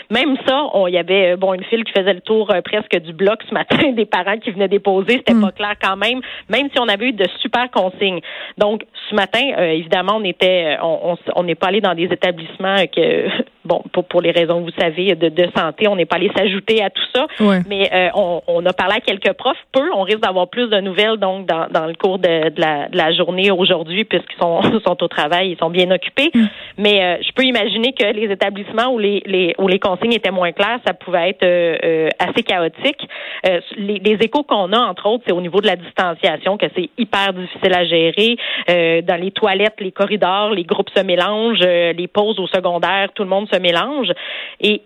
Même 0.10 0.36
ça, 0.48 0.68
il 0.88 0.94
y 0.94 0.98
avait 0.98 1.36
bon 1.36 1.54
une 1.54 1.64
file 1.64 1.84
qui 1.84 1.94
faisait 1.94 2.14
le 2.14 2.22
tour 2.22 2.52
presque 2.64 3.00
du 3.00 3.14
bloc 3.14 3.40
ce 3.48 3.54
matin, 3.54 3.92
des 3.94 4.06
parents 4.06 4.38
qui 4.38 4.52
venaient 4.52 4.68
déposer, 4.68 5.18
c'était 5.18 5.34
mm. 5.34 5.42
pas 5.42 5.52
clair 5.52 5.74
quand 5.82 5.98
même, 5.98 6.22
même 6.50 6.70
si 6.72 6.80
on 6.80 6.88
avait 6.88 7.08
eu 7.08 7.14
de 7.14 7.28
super 7.42 7.70
consignes. 7.72 8.22
Donc 8.58 8.84
ce 9.10 9.16
matin, 9.16 9.52
euh, 9.58 9.72
évidemment, 9.72 10.18
on 10.18 10.24
était, 10.24 10.78
on, 10.82 11.18
on 11.36 11.44
n'est 11.44 11.56
pas 11.56 11.68
allé 11.68 11.82
dans 11.82 11.94
des 11.94 12.06
établissements 12.06 12.86
que, 12.88 13.28
bon, 13.66 13.82
pour, 13.92 14.06
pour 14.06 14.22
les 14.22 14.32
raisons 14.32 14.64
que 14.64 14.72
vous 14.72 14.80
savez 14.80 15.16
de, 15.16 15.30
de 15.30 15.50
santé, 15.56 15.88
on 15.88 15.96
n'est 15.96 16.06
pas 16.06 16.16
allé 16.16 16.32
s'ajouter 16.36 16.84
à 16.84 16.90
tout 16.90 17.04
ça. 17.14 17.28
Mais 17.68 17.90
euh, 17.94 18.10
on, 18.16 18.42
on, 18.48 18.66
a 18.66 18.74
parlé 18.74 18.96
à 18.96 19.00
quelques 19.00 19.34
profs, 19.34 19.58
peu. 19.72 19.90
On 19.96 20.04
risque 20.04 20.22
d'avoir 20.22 20.48
plus 20.50 20.70
de 20.70 20.80
nouvelles 20.80 21.18
donc 21.18 21.46
dans, 21.46 21.68
dans 21.70 21.86
le 21.86 21.94
cours 21.96 22.20
de, 22.20 22.50
de, 22.50 22.62
la, 22.62 22.88
de 22.90 22.98
la, 22.98 23.12
journée 23.14 23.52
aujourd'hui, 23.52 24.04
puisqu'ils 24.04 24.40
sont, 24.40 24.62
sont 24.86 25.04
au 25.04 25.08
travail, 25.08 25.52
ils 25.52 25.58
sont 25.58 25.70
bien 25.70 25.90
occupés. 25.92 26.32
Mm. 26.34 26.46
Mais 26.78 27.04
euh, 27.04 27.18
je 27.22 27.32
peux 27.34 27.44
imaginer 27.44 27.94
que 27.94 28.06
les 28.06 28.32
établissements 28.32 28.94
où 28.94 29.00
les, 29.00 29.22
les 29.26 29.56
où 29.58 29.68
les 29.68 29.80
consignes 29.80 30.14
étaient 30.14 30.32
moins 30.32 30.52
claires, 30.52 30.80
ça 30.86 30.94
pouvait 30.94 31.30
être 31.30 31.46
assez 32.20 32.44
chaotique. 32.44 33.08
Les, 33.78 34.00
les, 34.00 34.18
échos 34.22 34.44
qu'on 34.44 34.72
a, 34.74 34.80
entre 34.80 35.08
autres, 35.08 35.24
c'est 35.28 35.34
au 35.34 35.42
niveau 35.42 35.62
de 35.62 35.68
la 35.68 35.76
distanciation 35.76 36.58
que 36.58 36.66
c'est 36.76 36.90
hyper 36.98 37.34
difficile 37.34 37.74
à 37.74 37.86
gérer. 37.86 38.38
Euh, 38.70 39.02
dans 39.02 39.20
les 39.20 39.32
toilettes, 39.32 39.76
les 39.80 39.92
corridors, 39.92 40.52
les 40.52 40.64
groupes 40.64 40.90
se 40.96 41.02
mélangent, 41.02 41.60
euh, 41.62 41.94
les 41.94 42.08
pauses 42.08 42.40
au 42.40 42.48
secondaire, 42.48 43.10
tout 43.14 43.24
le 43.24 43.30
monde 43.30 43.48
se 43.52 43.55
mélange. 43.60 44.12
Et 44.60 44.82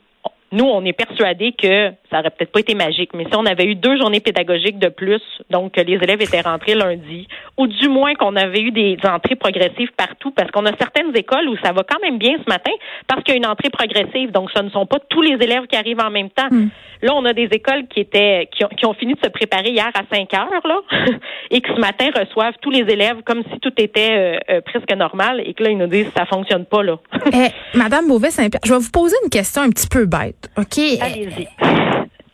nous, 0.51 0.65
on 0.65 0.83
est 0.83 0.93
persuadés 0.93 1.51
que 1.51 1.91
ça 2.09 2.19
aurait 2.19 2.31
peut-être 2.31 2.51
pas 2.51 2.59
été 2.59 2.73
magique, 2.73 3.11
mais 3.13 3.25
si 3.25 3.35
on 3.35 3.45
avait 3.45 3.65
eu 3.65 3.75
deux 3.75 3.97
journées 3.97 4.19
pédagogiques 4.19 4.79
de 4.79 4.89
plus, 4.89 5.21
donc 5.49 5.73
que 5.73 5.81
les 5.81 5.93
élèves 5.93 6.21
étaient 6.21 6.41
rentrés 6.41 6.75
lundi, 6.75 7.27
ou 7.57 7.67
du 7.67 7.87
moins 7.87 8.15
qu'on 8.15 8.35
avait 8.35 8.61
eu 8.61 8.71
des 8.71 8.97
entrées 9.03 9.35
progressives 9.35 9.91
partout, 9.95 10.31
parce 10.31 10.49
qu'on 10.51 10.65
a 10.65 10.75
certaines 10.77 11.15
écoles 11.15 11.47
où 11.49 11.57
ça 11.63 11.71
va 11.71 11.83
quand 11.83 11.99
même 12.01 12.17
bien 12.17 12.35
ce 12.43 12.49
matin, 12.49 12.71
parce 13.07 13.23
qu'il 13.23 13.35
y 13.35 13.37
a 13.37 13.37
une 13.37 13.45
entrée 13.45 13.69
progressive, 13.69 14.31
donc 14.31 14.49
ce 14.55 14.61
ne 14.61 14.69
sont 14.69 14.85
pas 14.85 14.97
tous 15.09 15.21
les 15.21 15.33
élèves 15.33 15.67
qui 15.67 15.75
arrivent 15.75 16.01
en 16.01 16.09
même 16.09 16.29
temps. 16.29 16.47
Hmm. 16.49 16.69
Là, 17.01 17.13
on 17.15 17.23
a 17.25 17.33
des 17.33 17.47
écoles 17.51 17.87
qui 17.87 18.01
étaient 18.01 18.49
qui 18.51 18.65
ont, 18.65 18.69
qui 18.69 18.85
ont, 18.85 18.93
fini 18.93 19.13
de 19.13 19.19
se 19.23 19.29
préparer 19.29 19.69
hier 19.69 19.89
à 19.93 20.01
5 20.13 20.33
heures, 20.33 20.67
là, 20.67 20.81
et 21.51 21.61
qui 21.61 21.71
ce 21.73 21.79
matin 21.79 22.09
reçoivent 22.13 22.55
tous 22.61 22.71
les 22.71 22.91
élèves 22.91 23.21
comme 23.25 23.43
si 23.53 23.59
tout 23.59 23.71
était 23.77 24.11
euh, 24.11 24.37
euh, 24.49 24.61
presque 24.61 24.91
normal, 24.93 25.41
et 25.45 25.53
que 25.53 25.63
là, 25.63 25.69
ils 25.69 25.77
nous 25.77 25.87
disent 25.87 26.11
ça 26.17 26.25
fonctionne 26.25 26.65
pas, 26.65 26.83
là. 26.83 26.97
eh, 27.33 27.77
Madame 27.77 28.07
Beauvais-Saint-Pierre, 28.07 28.61
je 28.65 28.73
vais 28.73 28.79
vous 28.79 28.91
poser 28.91 29.15
une 29.23 29.29
question 29.29 29.61
un 29.61 29.69
petit 29.69 29.87
peu 29.87 30.05
bête, 30.05 30.38
OK? 30.57 30.77
Allez-y 31.01 31.47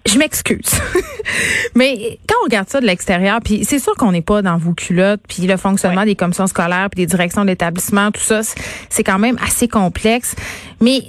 je 0.06 0.20
m'excuse. 0.20 0.80
Mais 1.76 2.20
quand 2.28 2.36
on 2.42 2.46
regarde 2.46 2.70
ça 2.70 2.80
de 2.80 2.86
l'extérieur, 2.86 3.40
puis 3.44 3.66
c'est 3.66 3.80
sûr 3.80 3.96
qu'on 3.96 4.12
n'est 4.12 4.22
pas 4.22 4.42
dans 4.42 4.58
vos 4.58 4.74
culottes, 4.74 5.22
puis 5.28 5.48
le 5.48 5.58
fonctionnement 5.58 6.06
des 6.06 6.16
commissions 6.16 6.48
scolaires, 6.48 6.90
puis 6.92 7.04
des 7.04 7.08
directions 7.08 7.44
d'établissement, 7.44 8.12
tout 8.12 8.22
ça, 8.22 8.42
c'est 8.90 9.04
quand 9.04 9.20
même 9.20 9.38
assez 9.44 9.68
complexe. 9.68 10.36
Mais 10.80 11.02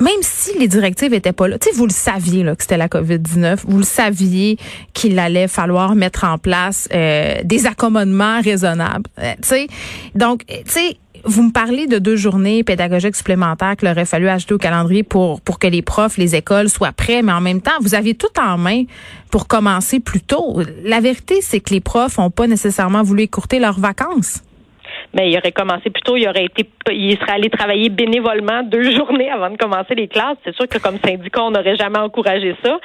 même 0.00 0.20
si 0.22 0.58
les 0.58 0.68
directives 0.68 1.14
étaient 1.14 1.32
pas 1.32 1.48
là, 1.48 1.58
tu 1.58 1.70
sais, 1.70 1.76
vous 1.76 1.86
le 1.86 1.92
saviez 1.92 2.42
là, 2.42 2.54
que 2.56 2.62
c'était 2.62 2.76
la 2.76 2.88
COVID-19, 2.88 3.60
vous 3.66 3.78
le 3.78 3.84
saviez 3.84 4.58
qu'il 4.92 5.18
allait 5.18 5.48
falloir 5.48 5.94
mettre 5.94 6.24
en 6.24 6.36
place 6.36 6.88
euh, 6.92 7.36
des 7.44 7.66
accommodements 7.66 8.40
raisonnables. 8.42 9.08
Euh, 9.18 9.32
tu 9.40 9.48
sais, 9.48 9.66
donc, 10.14 10.44
tu 10.46 10.54
sais, 10.66 10.96
vous 11.24 11.42
me 11.42 11.52
parlez 11.52 11.86
de 11.86 11.98
deux 11.98 12.16
journées 12.16 12.64
pédagogiques 12.64 13.16
supplémentaires 13.16 13.76
qu'il 13.76 13.88
aurait 13.88 14.04
fallu 14.04 14.28
ajouter 14.28 14.54
au 14.54 14.58
calendrier 14.58 15.02
pour, 15.02 15.40
pour 15.40 15.58
que 15.58 15.66
les 15.66 15.82
profs, 15.82 16.16
les 16.16 16.34
écoles 16.34 16.68
soient 16.68 16.92
prêts, 16.92 17.22
mais 17.22 17.32
en 17.32 17.40
même 17.40 17.60
temps, 17.60 17.78
vous 17.80 17.94
aviez 17.94 18.14
tout 18.14 18.38
en 18.40 18.58
main 18.58 18.84
pour 19.30 19.46
commencer 19.48 20.00
plus 20.00 20.20
tôt. 20.20 20.62
La 20.84 21.00
vérité, 21.00 21.40
c'est 21.42 21.60
que 21.60 21.72
les 21.72 21.80
profs 21.80 22.18
n'ont 22.18 22.30
pas 22.30 22.46
nécessairement 22.46 23.02
voulu 23.02 23.22
écourter 23.22 23.58
leurs 23.58 23.78
vacances 23.78 24.42
mais 25.14 25.30
il 25.30 25.38
aurait 25.38 25.52
commencé 25.52 25.90
plus 25.90 26.02
tôt, 26.02 26.16
il 26.16 26.28
aurait 26.28 26.44
été, 26.44 26.68
il 26.90 27.16
serait 27.18 27.32
allé 27.32 27.50
travailler 27.50 27.88
bénévolement 27.88 28.62
deux 28.62 28.90
journées 28.96 29.30
avant 29.30 29.50
de 29.50 29.56
commencer 29.56 29.94
les 29.94 30.08
classes. 30.08 30.36
C'est 30.44 30.54
sûr 30.54 30.68
que 30.68 30.78
comme 30.78 30.98
syndicat, 30.98 31.42
on 31.42 31.50
n'aurait 31.50 31.76
jamais 31.76 31.98
encouragé 31.98 32.54
ça, 32.64 32.78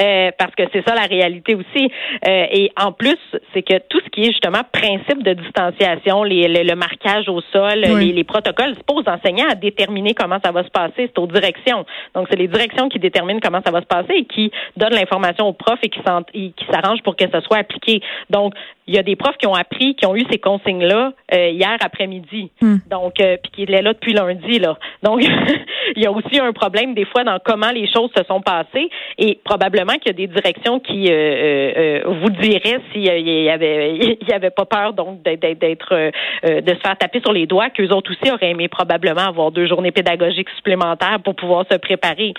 euh, 0.00 0.30
parce 0.38 0.54
que 0.54 0.64
c'est 0.72 0.86
ça 0.86 0.94
la 0.94 1.06
réalité 1.06 1.54
aussi. 1.54 1.90
Euh, 2.26 2.46
et 2.50 2.72
en 2.80 2.92
plus, 2.92 3.18
c'est 3.52 3.62
que 3.62 3.78
tout 3.88 4.00
ce 4.04 4.10
qui 4.10 4.22
est 4.22 4.32
justement 4.32 4.62
principe 4.72 5.22
de 5.22 5.34
distanciation, 5.34 6.22
les, 6.22 6.48
le, 6.48 6.74
marquage 6.74 7.28
au 7.28 7.40
sol, 7.52 7.80
les, 7.80 8.12
les, 8.12 8.24
protocoles, 8.24 8.74
c'est 8.76 8.86
pas 8.86 8.94
aux 8.94 9.08
enseignants 9.08 9.48
à 9.50 9.54
déterminer 9.54 10.14
comment 10.14 10.38
ça 10.44 10.52
va 10.52 10.64
se 10.64 10.70
passer, 10.70 10.92
c'est 10.96 11.18
aux 11.18 11.26
directions. 11.26 11.84
Donc 12.14 12.26
c'est 12.30 12.38
les 12.38 12.48
directions 12.48 12.88
qui 12.88 12.98
déterminent 12.98 13.40
comment 13.42 13.60
ça 13.64 13.70
va 13.70 13.80
se 13.80 13.86
passer 13.86 14.14
et 14.14 14.24
qui 14.24 14.50
donnent 14.76 14.94
l'information 14.94 15.46
aux 15.48 15.52
profs 15.52 15.80
et 15.82 15.88
qui 15.88 16.00
s'arrangent 16.02 17.02
pour 17.02 17.16
que 17.16 17.28
ça 17.30 17.40
soit 17.40 17.58
appliqué. 17.58 18.00
Donc 18.30 18.54
il 18.86 18.94
y 18.94 18.98
a 18.98 19.02
des 19.02 19.16
profs 19.16 19.36
qui 19.36 19.46
ont 19.46 19.54
appris, 19.54 19.94
qui 19.94 20.06
ont 20.06 20.16
eu 20.16 20.24
ces 20.30 20.38
consignes-là 20.38 21.12
euh, 21.32 21.48
hier 21.48 21.76
après-midi. 21.80 22.50
Hmm. 22.60 22.76
Donc, 22.90 23.20
euh, 23.20 23.36
puis 23.42 23.52
qui 23.52 23.62
est 23.62 23.82
là 23.82 23.92
depuis 23.92 24.12
lundi, 24.12 24.58
là. 24.58 24.76
Donc, 25.02 25.22
il 25.96 26.02
y 26.02 26.06
a 26.06 26.10
aussi 26.10 26.40
un 26.40 26.52
problème 26.52 26.94
des 26.94 27.04
fois 27.04 27.22
dans 27.22 27.38
comment 27.44 27.70
les 27.70 27.90
choses 27.92 28.10
se 28.16 28.24
sont 28.24 28.40
passées 28.40 28.90
et 29.18 29.38
probablement 29.44 29.94
qu'il 29.94 30.08
y 30.08 30.10
a 30.10 30.12
des 30.14 30.26
directions 30.26 30.80
qui 30.80 31.06
euh, 31.10 32.02
vous 32.06 32.30
diraient 32.30 32.80
s'il 32.92 33.02
y 33.04 33.48
avait 33.48 33.96
il 34.20 34.28
y 34.28 34.32
avait 34.32 34.50
pas 34.50 34.64
peur 34.64 34.92
donc 34.92 35.22
d'être 35.22 36.10
de 36.42 36.74
se 36.74 36.80
faire 36.80 36.96
taper 36.98 37.20
sur 37.20 37.32
les 37.32 37.46
doigts, 37.46 37.70
qu'eux 37.70 37.88
autres 37.90 38.10
aussi 38.12 38.32
auraient 38.32 38.50
aimé 38.50 38.68
probablement 38.68 39.28
avoir 39.28 39.50
deux 39.50 39.66
journées 39.66 39.92
pédagogiques 39.92 40.48
supplémentaires 40.56 41.20
pour 41.22 41.34
pouvoir 41.34 41.64
se 41.70 41.76
préparer. 41.76 42.34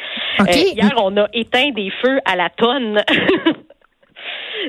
hier, 0.48 0.92
on 0.98 1.16
a 1.18 1.28
éteint 1.34 1.72
des 1.72 1.92
feux 2.02 2.20
à 2.26 2.36
la 2.36 2.50
tonne. 2.50 3.02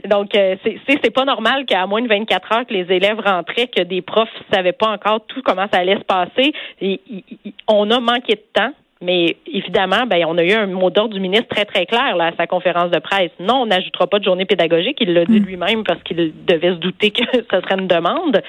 Donc, 0.08 0.34
euh, 0.34 0.56
c'est 0.88 1.14
pas 1.14 1.24
normal 1.24 1.64
qu'à 1.66 1.86
moins 1.86 2.02
de 2.02 2.08
24 2.08 2.52
heures 2.52 2.66
que 2.66 2.74
les 2.74 2.92
élèves 2.94 3.20
rentraient, 3.20 3.68
que 3.68 3.82
des 3.82 4.02
profs 4.02 4.28
savaient 4.52 4.72
pas 4.72 4.88
encore 4.88 5.24
tout 5.26 5.42
comment 5.42 5.66
ça 5.72 5.80
allait 5.80 5.96
se 5.96 6.04
passer. 6.04 6.52
Et, 6.80 7.00
on 7.68 7.90
a 7.90 8.00
manqué 8.00 8.34
de 8.34 8.44
temps 8.52 8.72
Mais 9.00 9.36
évidemment, 9.46 10.06
ben, 10.06 10.24
on 10.26 10.38
a 10.38 10.44
eu 10.44 10.52
un 10.52 10.66
mot 10.66 10.90
d'ordre 10.90 11.14
du 11.14 11.20
ministre 11.20 11.48
très, 11.48 11.64
très 11.64 11.86
clair 11.86 12.16
là, 12.16 12.26
à 12.26 12.36
sa 12.36 12.46
conférence 12.46 12.90
de 12.90 12.98
presse. 12.98 13.30
Non, 13.38 13.62
on 13.62 13.66
n'ajoutera 13.66 14.06
pas 14.06 14.18
de 14.18 14.24
journée 14.24 14.44
pédagogique. 14.44 14.98
Il 15.00 15.12
l'a 15.12 15.24
dit 15.24 15.40
mm. 15.40 15.44
lui-même 15.44 15.84
parce 15.84 16.02
qu'il 16.02 16.32
devait 16.46 16.70
se 16.70 16.78
douter 16.78 17.10
que 17.10 17.24
ce 17.32 17.60
serait 17.60 17.78
une 17.78 17.88
demande. 17.88 18.42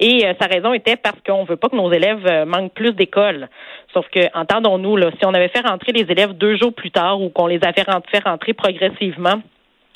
Et 0.00 0.26
euh, 0.26 0.34
sa 0.40 0.46
raison 0.46 0.72
était 0.72 0.96
parce 0.96 1.20
qu'on 1.26 1.44
veut 1.44 1.56
pas 1.56 1.68
que 1.68 1.76
nos 1.76 1.92
élèves 1.92 2.26
euh, 2.26 2.44
manquent 2.44 2.72
plus 2.72 2.92
d'école. 2.92 3.48
Sauf 3.92 4.06
que, 4.08 4.20
entendons-nous, 4.34 4.96
là, 4.96 5.10
si 5.18 5.26
on 5.26 5.34
avait 5.34 5.48
fait 5.48 5.66
rentrer 5.66 5.92
les 5.92 6.10
élèves 6.10 6.32
deux 6.32 6.56
jours 6.56 6.72
plus 6.72 6.90
tard 6.90 7.20
ou 7.20 7.28
qu'on 7.28 7.46
les 7.46 7.60
avait 7.62 7.84
fait 8.10 8.24
rentrer 8.24 8.54
progressivement, 8.54 9.42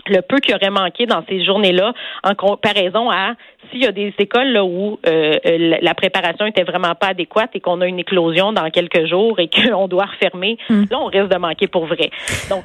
le 0.08 0.22
peu 0.22 0.38
qui 0.38 0.54
aurait 0.54 0.70
manqué 0.70 1.06
dans 1.06 1.24
ces 1.28 1.44
journées-là 1.44 1.92
en 2.24 2.34
comparaison 2.34 3.10
à 3.10 3.34
s'il 3.70 3.82
y 3.82 3.86
a 3.86 3.92
des 3.92 4.14
écoles 4.18 4.48
là, 4.48 4.64
où 4.64 4.98
euh, 5.06 5.34
euh, 5.44 5.78
la 5.80 5.94
préparation 5.94 6.46
était 6.46 6.62
vraiment 6.62 6.94
pas 6.94 7.08
adéquate 7.08 7.50
et 7.54 7.60
qu'on 7.60 7.80
a 7.80 7.86
une 7.86 7.98
éclosion 7.98 8.52
dans 8.52 8.70
quelques 8.70 9.06
jours 9.06 9.38
et 9.40 9.48
qu'on 9.68 9.88
doit 9.88 10.06
refermer, 10.06 10.58
hmm. 10.68 10.84
là 10.90 10.98
on 11.00 11.06
risque 11.06 11.28
de 11.28 11.38
manquer 11.38 11.66
pour 11.66 11.86
vrai. 11.86 12.10
Donc 12.50 12.64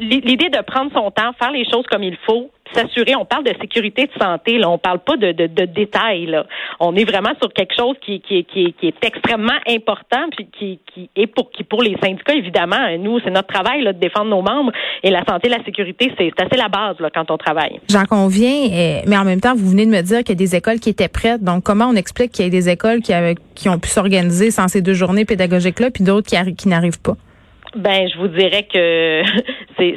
l'idée 0.00 0.48
de 0.48 0.62
prendre 0.62 0.92
son 0.92 1.10
temps, 1.10 1.32
faire 1.38 1.52
les 1.52 1.68
choses 1.68 1.86
comme 1.90 2.02
il 2.02 2.16
faut, 2.26 2.50
s'assurer, 2.74 3.14
on 3.16 3.24
parle 3.24 3.44
de 3.44 3.54
sécurité 3.60 4.06
de 4.06 4.22
santé, 4.22 4.58
là, 4.58 4.70
on 4.70 4.78
parle 4.78 5.00
pas 5.00 5.16
de, 5.16 5.32
détails. 5.32 6.26
Là. 6.26 6.46
On 6.80 6.94
est 6.96 7.04
vraiment 7.04 7.32
sur 7.40 7.52
quelque 7.52 7.74
chose 7.76 7.96
qui, 8.00 8.22
est 8.28 9.04
extrêmement 9.04 9.58
important, 9.68 10.28
puis 10.36 10.48
qui, 10.58 10.80
qui 10.92 11.10
est 11.16 11.26
pour 11.26 11.50
qui 11.50 11.64
pour 11.64 11.82
les 11.82 11.96
syndicats, 12.02 12.34
évidemment, 12.34 12.96
nous, 12.98 13.20
c'est 13.20 13.30
notre 13.30 13.48
travail 13.48 13.82
là, 13.82 13.92
de 13.92 13.98
défendre 13.98 14.30
nos 14.30 14.42
membres 14.42 14.72
et 15.02 15.10
la 15.10 15.24
santé, 15.24 15.48
la 15.48 15.62
sécurité, 15.64 16.12
c'est 16.18 16.32
assez 16.40 16.56
la 16.56 16.68
base 16.68 16.98
là, 17.00 17.10
quand 17.14 17.30
on 17.30 17.38
travaille. 17.38 17.80
J'en 17.88 18.04
conviens, 18.04 18.68
eh, 18.70 19.02
mais 19.06 19.16
en 19.16 19.24
même 19.24 19.40
temps, 19.40 19.54
vous 19.54 19.68
venez 19.70 19.86
de 19.86 19.90
me 19.90 20.02
dire 20.02 20.18
qu'il 20.18 20.30
y 20.30 20.32
a 20.32 20.34
des 20.34 20.56
écoles 20.56 20.80
qui 20.80 20.90
étaient 20.90 21.08
prêtes. 21.08 21.42
Donc, 21.42 21.62
comment 21.64 21.86
on 21.86 21.96
explique 21.96 22.32
qu'il 22.32 22.44
y 22.44 22.48
a 22.48 22.50
des 22.50 22.68
écoles 22.68 23.00
qui, 23.00 23.12
avaient, 23.12 23.36
qui 23.54 23.68
ont 23.68 23.78
pu 23.78 23.88
s'organiser 23.88 24.50
sans 24.50 24.68
ces 24.68 24.82
deux 24.82 24.94
journées 24.94 25.24
pédagogiques-là, 25.24 25.90
puis 25.90 26.04
d'autres 26.04 26.28
qui, 26.28 26.54
qui 26.54 26.68
n'arrivent 26.68 27.00
pas? 27.00 27.16
Ben, 27.74 28.06
je 28.06 28.18
vous 28.18 28.28
dirais 28.28 28.64
que 28.64 29.22
c'est, 29.78 29.94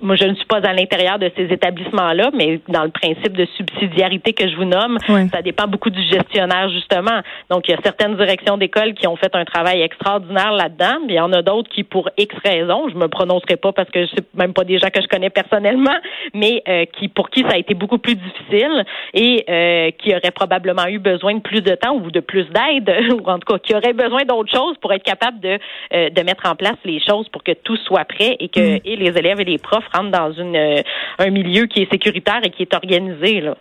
moi, 0.00 0.14
je 0.14 0.24
ne 0.24 0.34
suis 0.34 0.44
pas 0.44 0.58
à 0.58 0.72
l'intérieur 0.72 1.18
de 1.18 1.30
ces 1.36 1.52
établissements-là, 1.52 2.30
mais 2.34 2.60
dans 2.68 2.84
le 2.84 2.90
principe 2.90 3.36
de 3.36 3.46
subsidiarité 3.56 4.32
que 4.32 4.48
je 4.48 4.54
vous 4.54 4.64
nomme, 4.64 4.98
ça 5.32 5.42
dépend 5.42 5.66
beaucoup 5.66 5.90
du 5.90 6.02
gestionnaire 6.02 6.68
justement. 6.70 7.20
Donc, 7.50 7.68
il 7.68 7.72
y 7.72 7.74
a 7.74 7.78
certaines 7.82 8.16
directions 8.16 8.56
d'école 8.56 8.94
qui 8.94 9.08
ont 9.08 9.16
fait 9.16 9.34
un 9.34 9.44
travail 9.44 9.82
extraordinaire 9.82 10.52
là-dedans, 10.52 10.98
mais 11.06 11.14
il 11.14 11.16
y 11.16 11.20
en 11.20 11.32
a 11.32 11.42
d'autres 11.42 11.68
qui, 11.68 11.82
pour 11.82 12.10
X 12.16 12.34
raisons, 12.44 12.88
je 12.88 12.96
me 12.96 13.08
prononcerai 13.08 13.56
pas 13.56 13.72
parce 13.72 13.90
que 13.90 14.06
c'est 14.14 14.34
même 14.34 14.52
pas 14.52 14.64
des 14.64 14.78
gens 14.78 14.90
que 14.90 15.02
je 15.02 15.08
connais 15.08 15.30
personnellement, 15.30 15.96
mais 16.32 16.62
euh, 16.68 16.84
qui 16.96 17.08
pour 17.08 17.30
qui 17.30 17.40
ça 17.42 17.54
a 17.54 17.58
été 17.58 17.74
beaucoup 17.74 17.98
plus 17.98 18.14
difficile 18.14 18.84
et 19.14 19.44
euh, 19.48 19.90
qui 19.98 20.10
auraient 20.10 20.30
probablement 20.30 20.86
eu 20.86 20.98
besoin 20.98 21.34
de 21.34 21.40
plus 21.40 21.60
de 21.60 21.74
temps 21.74 21.96
ou 21.96 22.10
de 22.10 22.20
plus 22.20 22.46
d'aide, 22.50 22.88
ou 23.12 23.28
en 23.28 23.38
tout 23.38 23.52
cas 23.52 23.58
qui 23.58 23.74
auraient 23.74 23.92
besoin 23.92 24.24
d'autres 24.24 24.54
choses 24.54 24.76
pour 24.80 24.92
être 24.92 25.02
capable 25.02 25.40
de 25.40 25.58
euh, 25.92 26.10
de 26.10 26.22
mettre 26.22 26.48
en 26.48 26.54
place 26.54 26.76
les 26.84 27.00
choses 27.00 27.15
pour 27.32 27.42
que 27.42 27.52
tout 27.52 27.76
soit 27.76 28.04
prêt 28.04 28.36
et 28.40 28.48
que 28.48 28.76
mm. 28.76 28.80
et 28.84 28.96
les 28.96 29.18
élèves 29.18 29.40
et 29.40 29.44
les 29.44 29.58
profs 29.58 29.86
rentrent 29.94 30.10
dans 30.10 30.32
une 30.32 30.56
euh, 30.56 30.82
un 31.18 31.30
milieu 31.30 31.66
qui 31.66 31.82
est 31.82 31.90
sécuritaire 31.90 32.40
et 32.44 32.50
qui 32.50 32.62
est 32.62 32.74
organisé 32.74 33.40
là. 33.40 33.56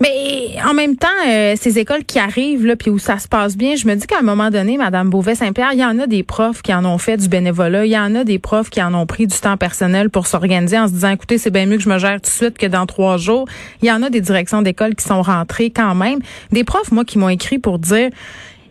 Mais 0.00 0.56
en 0.68 0.74
même 0.74 0.96
temps, 0.96 1.08
euh, 1.28 1.54
ces 1.56 1.78
écoles 1.78 2.04
qui 2.04 2.18
arrivent 2.18 2.66
là, 2.66 2.76
puis 2.76 2.90
où 2.90 2.98
ça 2.98 3.18
se 3.18 3.28
passe 3.28 3.56
bien, 3.56 3.76
je 3.76 3.86
me 3.86 3.94
dis 3.94 4.06
qu'à 4.06 4.18
un 4.18 4.22
moment 4.22 4.50
donné, 4.50 4.76
Madame 4.76 5.10
Beauvais-Saint-Pierre, 5.10 5.70
il 5.74 5.78
y 5.78 5.84
en 5.84 5.98
a 5.98 6.06
des 6.06 6.22
profs 6.22 6.62
qui 6.62 6.74
en 6.74 6.84
ont 6.84 6.98
fait 6.98 7.16
du 7.16 7.28
bénévolat, 7.28 7.86
il 7.86 7.92
y 7.92 7.98
en 7.98 8.14
a 8.14 8.24
des 8.24 8.38
profs 8.38 8.70
qui 8.70 8.82
en 8.82 8.94
ont 8.94 9.06
pris 9.06 9.26
du 9.26 9.38
temps 9.38 9.56
personnel 9.56 10.10
pour 10.10 10.26
s'organiser 10.26 10.78
en 10.78 10.88
se 10.88 10.92
disant, 10.92 11.10
écoutez, 11.10 11.38
c'est 11.38 11.50
bien 11.50 11.66
mieux 11.66 11.76
que 11.76 11.82
je 11.82 11.88
me 11.88 11.98
gère 11.98 12.16
tout 12.16 12.30
de 12.30 12.34
suite 12.34 12.58
que 12.58 12.66
dans 12.66 12.86
trois 12.86 13.16
jours. 13.16 13.46
Il 13.82 13.88
y 13.88 13.92
en 13.92 14.02
a 14.02 14.10
des 14.10 14.20
directions 14.20 14.62
d'école 14.62 14.94
qui 14.94 15.04
sont 15.04 15.22
rentrées 15.22 15.70
quand 15.70 15.94
même. 15.94 16.18
Des 16.50 16.64
profs, 16.64 16.90
moi, 16.90 17.04
qui 17.04 17.18
m'ont 17.18 17.28
écrit 17.28 17.58
pour 17.58 17.78
dire 17.78 18.10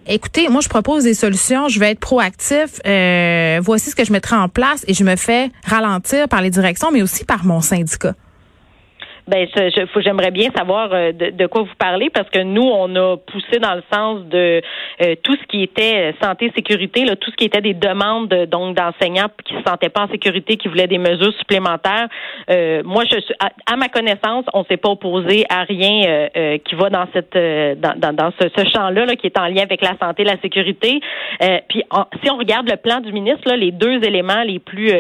écoutez, 0.08 0.50
moi 0.50 0.62
je 0.62 0.70
propose 0.70 1.04
des 1.04 1.14
solutions, 1.14 1.68
je 1.68 1.80
vais 1.80 1.92
être 1.92 2.00
proactif, 2.00 2.80
euh, 2.86 3.60
voici 3.62 3.90
ce 3.90 3.96
que 3.96 4.06
je 4.06 4.12
mettrai 4.12 4.36
en 4.36 4.50
place 4.50 4.84
et 4.88 4.94
je 4.94 5.04
me 5.04 5.16
fais 5.16 5.52
ralentir 5.64 6.28
par 6.28 6.42
les 6.42 6.50
directions, 6.50 6.92
mais 6.92 7.02
aussi 7.02 7.26
par 7.26 7.46
mon 7.46 7.62
syndicat. 7.62 8.16
Ben, 9.32 9.48
j'aimerais 10.04 10.32
bien 10.32 10.50
savoir 10.54 10.90
euh, 10.92 11.14
de, 11.14 11.48
quoi 11.48 11.62
vous 11.62 11.76
parlez 11.80 12.10
parce 12.10 12.30
que 12.30 12.40
nous, 12.40 12.64
on 12.64 12.94
a 12.98 13.16
poussé 13.16 13.60
dans 13.60 13.76
le 13.76 13.84
sens 13.90 14.26
de 14.26 14.62
euh, 15.02 15.16
tout 15.24 15.38
ce 15.38 15.48
qui 15.48 15.64
était 15.64 16.14
santé, 16.22 16.52
sécurité, 16.54 17.06
là, 17.06 17.16
tout 17.16 17.32
ce 17.32 17.38
qui 17.38 17.46
était 17.46 17.62
des 17.62 17.74
demandes 17.74 18.28
donc 18.52 18.76
d'enseignants 18.76 19.30
qui 19.46 19.54
se 19.54 19.62
sentaient 19.66 19.88
pas 19.88 20.02
en 20.02 20.10
sécurité, 20.10 20.58
qui 20.58 20.68
voulaient 20.68 20.88
des 20.88 20.98
mesures 20.98 21.34
supplémentaires. 21.40 22.10
Euh, 22.50 22.82
moi, 22.84 23.06
je 23.06 23.22
suis, 23.22 23.34
à, 23.40 23.78
ma 23.78 23.88
connaissance, 23.88 24.44
on 24.54 24.66
s'est 24.66 24.76
pas 24.76 24.90
opposé 24.90 25.46
à 25.50 25.64
rien 25.64 26.28
qui 26.66 26.76
va 26.76 26.90
dans 26.90 27.06
cette 27.14 27.34
dans, 27.34 28.14
dans, 28.14 28.34
ce, 28.38 28.50
ce 28.50 28.70
champ-là 28.70 29.06
là, 29.06 29.16
qui 29.16 29.28
est 29.28 29.40
en 29.40 29.48
lien 29.48 29.64
avec 29.64 29.82
la 29.82 29.96
santé, 30.02 30.26
la 30.26 30.40
sécurité. 30.42 31.00
puis, 31.70 31.84
si 32.22 32.30
on 32.30 32.38
regarde 32.38 32.70
le 32.70 32.76
plan 32.76 33.00
du 33.00 33.14
ministre, 33.14 33.48
là, 33.48 33.56
les 33.56 33.72
deux 33.72 34.04
éléments 34.04 34.44
les 34.44 34.60
plus 34.60 34.92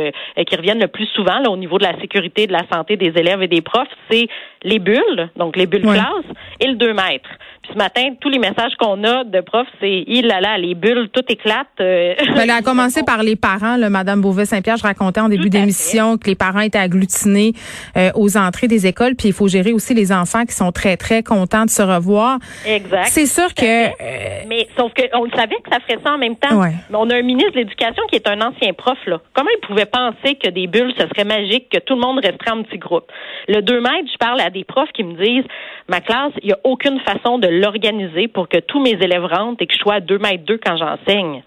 qui 0.47 0.55
reviennent 0.55 0.79
le 0.79 0.87
plus 0.87 1.07
souvent 1.07 1.39
là, 1.39 1.49
au 1.49 1.57
niveau 1.57 1.77
de 1.77 1.83
la 1.83 1.99
sécurité, 1.99 2.47
de 2.47 2.53
la 2.53 2.63
santé 2.71 2.95
des 2.95 3.11
élèves 3.17 3.41
et 3.41 3.47
des 3.47 3.61
profs, 3.61 3.89
c'est 4.09 4.20
les 4.63 4.79
bulles, 4.79 5.29
donc 5.35 5.55
les 5.55 5.65
bulles 5.65 5.81
classe, 5.81 6.25
et 6.59 6.67
le 6.67 6.75
2 6.75 6.93
mètres. 6.93 7.29
Puis 7.61 7.73
ce 7.73 7.77
matin, 7.77 8.01
tous 8.19 8.29
les 8.29 8.39
messages 8.39 8.73
qu'on 8.79 9.03
a 9.03 9.23
de 9.23 9.39
profs, 9.41 9.67
c'est 9.79 10.03
il 10.07 10.25
là 10.25 10.41
là, 10.41 10.57
les 10.57 10.73
bulles, 10.73 11.09
tout 11.13 11.23
éclate. 11.29 11.67
Euh. 11.79 12.15
Ben, 12.35 12.43
elle 12.43 12.49
a 12.49 12.61
commencé 12.61 13.03
par 13.03 13.21
les 13.21 13.35
parents, 13.35 13.77
là, 13.77 13.89
Madame 13.89 14.21
Beauvais-Saint-Pierre. 14.21 14.77
Je 14.77 14.83
racontais 14.83 15.19
en 15.19 15.29
début 15.29 15.49
d'émission 15.49 16.17
que 16.17 16.27
les 16.27 16.35
parents 16.35 16.61
étaient 16.61 16.79
agglutinés 16.79 17.53
euh, 17.97 18.09
aux 18.15 18.37
entrées 18.37 18.67
des 18.67 18.87
écoles, 18.87 19.15
puis 19.15 19.27
il 19.27 19.33
faut 19.33 19.47
gérer 19.47 19.73
aussi 19.73 19.93
les 19.93 20.11
enfants 20.11 20.45
qui 20.45 20.55
sont 20.55 20.71
très 20.71 20.97
très 20.97 21.21
contents 21.21 21.65
de 21.65 21.69
se 21.69 21.81
revoir. 21.81 22.39
Exact. 22.65 23.07
C'est 23.07 23.27
sûr 23.27 23.53
que. 23.53 23.87
Euh, 23.87 24.43
mais 24.47 24.67
sauf 24.77 24.91
qu'on 24.93 25.25
le 25.25 25.31
savait 25.31 25.57
que 25.57 25.69
ça 25.71 25.79
ferait 25.81 25.99
ça 26.03 26.13
en 26.13 26.17
même 26.17 26.35
temps. 26.35 26.59
Mais 26.61 26.95
on 26.97 27.09
a 27.09 27.15
un 27.15 27.21
ministre 27.21 27.51
de 27.51 27.57
l'Éducation 27.57 28.03
qui 28.09 28.15
est 28.15 28.27
un 28.27 28.41
ancien 28.41 28.73
prof 28.73 28.97
là. 29.05 29.21
Comment 29.33 29.49
il 29.55 29.67
pouvait 29.67 29.85
penser 29.85 30.35
que 30.35 30.49
des 30.49 30.67
bulles, 30.67 30.93
ce 30.97 31.07
serait 31.07 31.25
magique, 31.25 31.69
que 31.69 31.79
tout 31.79 31.95
le 31.95 32.01
monde 32.01 32.19
resterait 32.23 32.51
en 32.51 32.63
petit 32.63 32.77
groupe? 32.77 33.11
Le 33.47 33.61
2 33.61 33.81
mètres, 33.81 34.09
je 34.11 34.17
parle 34.17 34.41
à 34.41 34.49
des 34.49 34.63
profs 34.63 34.91
qui 34.93 35.03
me 35.03 35.13
disent, 35.13 35.45
ma 35.87 36.01
classe, 36.01 36.31
il 36.41 36.47
n'y 36.47 36.53
a 36.53 36.59
aucune 36.63 36.99
façon 37.01 37.37
de 37.37 37.47
l'organiser 37.51 38.27
pour 38.27 38.47
que 38.47 38.57
tous 38.59 38.81
mes 38.81 38.91
élèves 38.91 39.25
rentrent 39.25 39.61
et 39.61 39.67
que 39.67 39.73
je 39.73 39.79
sois 39.79 39.95
à 39.95 39.99
2 39.99 40.17
mètres 40.17 40.45
2 40.45 40.57
quand 40.57 40.77
j'enseigne. 40.77 41.43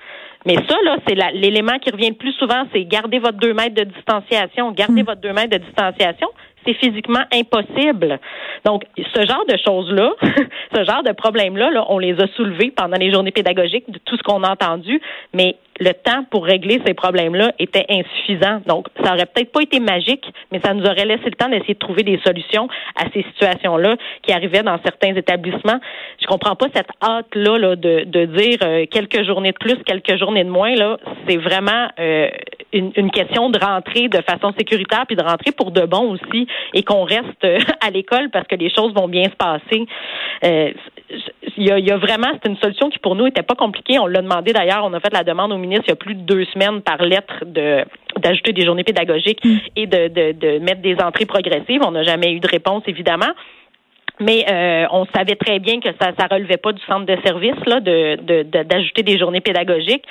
Mais 0.47 0.57
ça, 0.69 0.77
là, 0.85 0.99
c'est 1.07 1.15
l'élément 1.15 1.79
qui 1.79 1.91
revient 1.91 2.11
le 2.11 2.17
plus 2.17 2.33
souvent, 2.33 2.65
c'est 2.73 2.85
garder 2.85 3.19
votre 3.19 3.39
2 3.39 3.55
mètres 3.55 3.75
de 3.75 3.85
distanciation. 3.85 4.73
Garder 4.73 5.03
hmm. 5.03 5.07
votre 5.07 5.21
2 5.23 5.33
mètres 5.33 5.59
de 5.59 5.65
distanciation, 5.65 6.29
c'est 6.67 6.75
physiquement 6.75 7.25
impossible. 7.33 8.19
Donc, 8.65 8.85
ce 8.97 9.27
genre 9.27 9.45
de 9.49 9.57
choses-là, 9.57 10.13
ce 10.75 10.85
genre 10.85 11.03
de 11.03 11.13
problèmes-là, 11.13 11.71
là, 11.71 11.87
on 11.89 11.99
les 11.99 12.15
a 12.21 12.27
soulevés 12.37 12.73
pendant 12.77 12.99
les 12.99 13.11
journées 13.11 13.31
pédagogiques 13.31 13.91
de 13.91 13.99
tout 14.05 14.17
ce 14.17 14.23
qu'on 14.23 14.43
a 14.43 14.51
entendu, 14.51 15.01
mais 15.33 15.57
le 15.81 15.93
temps 15.93 16.25
pour 16.31 16.45
régler 16.45 16.81
ces 16.87 16.95
problèmes-là 16.95 17.53
était 17.59 17.85
insuffisant. 17.89 18.61
Donc, 18.67 18.87
ça 19.03 19.15
aurait 19.15 19.27
peut-être 19.27 19.53
pas 19.53 19.63
été 19.63 19.81
magique, 19.81 20.25
mais 20.53 20.61
ça 20.65 20.73
nous 20.73 20.85
aurait 20.85 21.05
laissé 21.05 21.25
le 21.25 21.33
temps 21.33 21.49
d'essayer 21.49 21.75
de 21.75 21.79
trouver 21.79 22.03
des 22.03 22.21
solutions 22.25 22.69
à 22.97 23.05
ces 23.13 23.23
situations-là 23.23 23.97
qui 24.23 24.33
arrivaient 24.33 24.63
dans 24.63 24.79
certains 24.85 25.15
établissements. 25.15 25.81
Je 26.21 26.27
comprends 26.27 26.55
pas 26.55 26.67
cette 26.75 26.91
hâte-là 27.03 27.59
là, 27.59 27.77
de, 27.77 28.05
de 28.05 28.25
dire 28.27 28.59
euh, 28.63 28.87
quelques 28.91 29.25
journées 29.25 29.53
de 29.53 29.59
plus, 29.59 29.77
quelques 29.85 30.17
journées 30.17 30.45
de 30.45 30.51
moins. 30.51 30.75
Là, 30.75 30.99
c'est 31.27 31.37
vraiment 31.37 31.89
euh, 31.99 32.29
une, 32.73 32.93
une, 32.97 33.11
question 33.11 33.51
de 33.51 33.59
rentrer 33.59 34.09
de 34.09 34.21
façon 34.23 34.53
sécuritaire 34.59 35.05
puis 35.07 35.17
de 35.17 35.23
rentrer 35.23 35.53
pour 35.53 35.71
de 35.71 35.83
bon 35.83 36.13
aussi 36.13 36.47
et 36.73 36.83
qu'on 36.83 37.05
reste 37.05 37.45
euh, 37.45 37.59
à 37.81 37.91
l'école 37.91 38.31
parce 38.31 38.47
que 38.47 38.57
les 38.57 38.71
choses 38.71 38.95
vont 38.95 39.09
bien 39.09 39.25
se 39.25 39.37
passer. 39.37 39.87
Il 41.57 41.65
y, 41.65 41.71
a, 41.71 41.79
il 41.79 41.87
y 41.87 41.91
a 41.91 41.97
vraiment, 41.97 42.29
c'est 42.43 42.49
une 42.49 42.57
solution 42.57 42.91
qui 42.91 42.99
pour 42.99 43.15
nous 43.15 43.27
était 43.27 43.43
pas 43.43 43.55
compliquée. 43.55 43.99
On 43.99 44.07
l'a 44.07 44.23
demandé 44.23 44.53
d'ailleurs, 44.53 44.85
on 44.85 44.93
a 44.93 45.01
fait 45.01 45.13
la 45.13 45.23
demande 45.23 45.53
au 45.53 45.57
ministre 45.57 45.85
il 45.87 45.91
y 45.91 45.93
a 45.93 45.97
plus 45.97 46.15
de 46.15 46.23
deux 46.23 46.45
semaines 46.47 46.83
par 46.83 47.03
lettre 47.03 47.45
de 47.45 47.85
d'ajouter 48.21 48.53
des 48.53 48.65
journées 48.65 48.85
pédagogiques 48.85 49.45
mm. 49.45 49.57
et 49.77 49.87
de, 49.87 50.09
de, 50.09 50.33
de 50.33 50.59
mettre 50.59 50.83
des 50.83 50.97
entrées 51.01 51.27
progressives. 51.27 51.83
On 51.85 51.91
n'a 51.93 52.03
jamais 52.03 52.33
eu 52.33 52.41
de 52.41 52.49
réponse, 52.49 52.83
évidemment. 52.87 53.33
Mais 54.21 54.45
euh, 54.49 54.87
on 54.93 55.07
savait 55.07 55.35
très 55.35 55.59
bien 55.59 55.81
que 55.81 55.89
ça 56.01 56.13
ça 56.19 56.27
relevait 56.31 56.57
pas 56.57 56.73
du 56.73 56.83
centre 56.85 57.07
de 57.07 57.17
service 57.25 57.59
là 57.67 57.81
de 57.81 58.43
d'ajouter 58.63 59.03
des 59.03 59.19
journées 59.19 59.41
pédagogiques. 59.41 60.05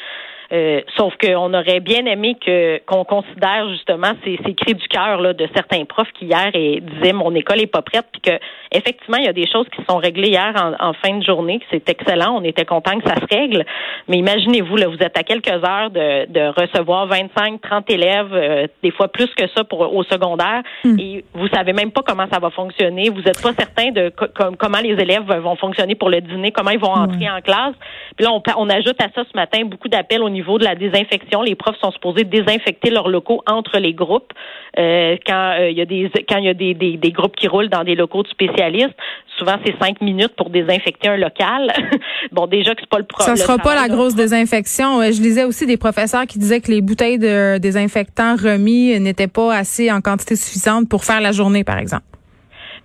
Euh, 0.54 0.82
sauf 0.98 1.16
qu'on 1.18 1.52
aurait 1.56 1.80
bien 1.80 2.06
aimé 2.06 2.36
que 2.40 2.78
qu'on 2.86 3.04
considère 3.06 3.68
justement 3.70 4.12
ces, 4.24 4.38
ces 4.46 4.54
cris 4.54 4.76
du 4.76 4.88
cœur 4.88 5.34
de 5.34 5.48
certains 5.56 5.84
profs 5.86 6.12
qui 6.14 6.26
hier 6.26 6.52
et 6.54 6.80
disaient 6.80 7.14
mon 7.14 7.34
école 7.34 7.60
est 7.62 7.68
pas 7.68 7.82
prête, 7.82 8.06
puis 8.12 8.22
que 8.22 8.38
effectivement 8.72 9.18
il 9.18 9.26
y 9.26 9.28
a 9.28 9.34
des 9.34 9.48
choses 9.48 9.66
qui 9.76 9.84
sont 9.90 9.98
réglées 9.98 10.30
hier 10.30 10.54
en, 10.80 10.94
fin 10.94 11.18
de 11.18 11.24
journée, 11.24 11.58
que 11.58 11.66
c'est 11.72 11.90
excellent, 11.90 12.38
on 12.40 12.44
était 12.44 12.66
content 12.66 13.00
que 13.00 13.10
ça 13.10 13.16
se 13.16 13.36
règle. 13.36 13.66
Mais 14.08 14.18
imaginez-vous 14.18 14.76
là, 14.76 14.88
vous 14.90 15.02
êtes 15.02 15.18
à 15.18 15.24
quelques 15.24 15.48
heures 15.48 15.90
de, 15.90 16.32
de 16.32 16.62
recevoir 16.62 17.08
25, 17.08 17.60
30 17.60 17.90
élèves, 17.90 18.34
euh, 18.34 18.68
des 18.84 18.92
fois 18.92 19.08
plus 19.08 19.34
que 19.36 19.48
ça 19.56 19.64
pour 19.64 19.92
au 19.96 20.04
secondaire, 20.04 20.62
hmm. 20.84 21.00
et 21.00 21.26
vous 21.34 21.48
savez 21.48 21.74
même 21.74 21.92
pas 21.92 22.02
comment 22.06 22.28
ça 22.32 22.38
va 22.38 22.52
fonctionner, 22.52 23.10
vous 23.10 23.22
n'êtes 23.22 23.42
pas 23.42 23.54
certain 23.54 23.90
de 23.90 24.14
comment 24.60 24.80
les 24.84 25.02
élèves 25.02 25.26
vont 25.26 25.56
fonctionner 25.56 25.96
pour 25.96 26.12
le 26.12 26.22
dîner, 26.22 26.52
comment 26.52 26.70
ils 26.70 26.80
vont 26.80 26.94
entrer 26.94 27.28
en 27.28 27.42
classe. 27.42 27.74
Puis 28.16 28.26
là 28.26 28.32
on, 28.32 28.44
on 28.58 28.70
ajoute 28.70 29.02
à 29.02 29.08
ça 29.16 29.24
ce 29.24 29.36
matin 29.36 29.66
beaucoup 29.66 29.88
d'appels 29.88 30.22
au 30.22 30.30
niveau 30.30 30.43
niveau 30.44 30.60
de 30.60 30.64
la 30.64 30.76
désinfection. 30.76 31.42
Les 31.42 31.56
profs 31.56 31.78
sont 31.82 31.92
supposés 31.92 32.24
désinfecter 32.24 32.90
leurs 32.90 33.10
locaux 33.10 33.42
entre 33.48 33.80
les 33.80 33.94
groupes 33.94 34.32
euh, 34.78 35.16
quand 35.26 35.56
il 35.70 35.78
y 35.78 35.82
a 35.82 35.86
des 35.86 36.12
quand 36.28 36.38
il 36.38 36.46
y 36.46 36.50
a 36.50 36.54
des, 36.54 36.74
des, 36.74 36.98
des, 36.98 37.12
groupes 37.12 37.36
qui 37.36 37.48
roulent 37.48 37.70
dans 37.70 37.84
des 37.84 37.96
locaux 37.96 38.24
de 38.24 38.28
spécialistes. 38.28 38.96
Souvent, 39.38 39.56
c'est 39.66 39.76
cinq 39.82 40.02
minutes 40.02 40.36
pour 40.38 40.50
désinfecter 40.50 41.10
un 41.10 41.18
local. 41.18 41.72
bon, 42.32 42.48
déjà 42.48 42.76
que 42.76 42.82
c'est 42.82 42.90
pas 42.90 43.00
le 43.00 43.06
problème. 43.06 43.36
Ça 43.36 43.44
sera 43.44 43.58
pas 43.58 43.76
la 43.76 43.88
grosse 43.88 44.16
désinfection. 44.16 45.02
Je 45.02 45.22
lisais 45.22 45.46
aussi 45.46 45.66
des 45.66 45.78
professeurs 45.78 46.26
qui 46.26 46.38
disaient 46.38 46.62
que 46.62 46.72
les 46.72 46.82
bouteilles 46.82 47.20
de 47.20 47.58
désinfectants 47.58 48.36
remis 48.36 49.00
n'étaient 49.00 49.28
pas 49.28 49.56
assez 49.56 49.92
en 49.92 50.02
quantité 50.02 50.36
suffisante 50.36 50.90
pour 50.90 51.04
faire 51.04 51.22
la 51.22 51.32
journée, 51.32 51.64
par 51.64 51.80
exemple. 51.80 52.04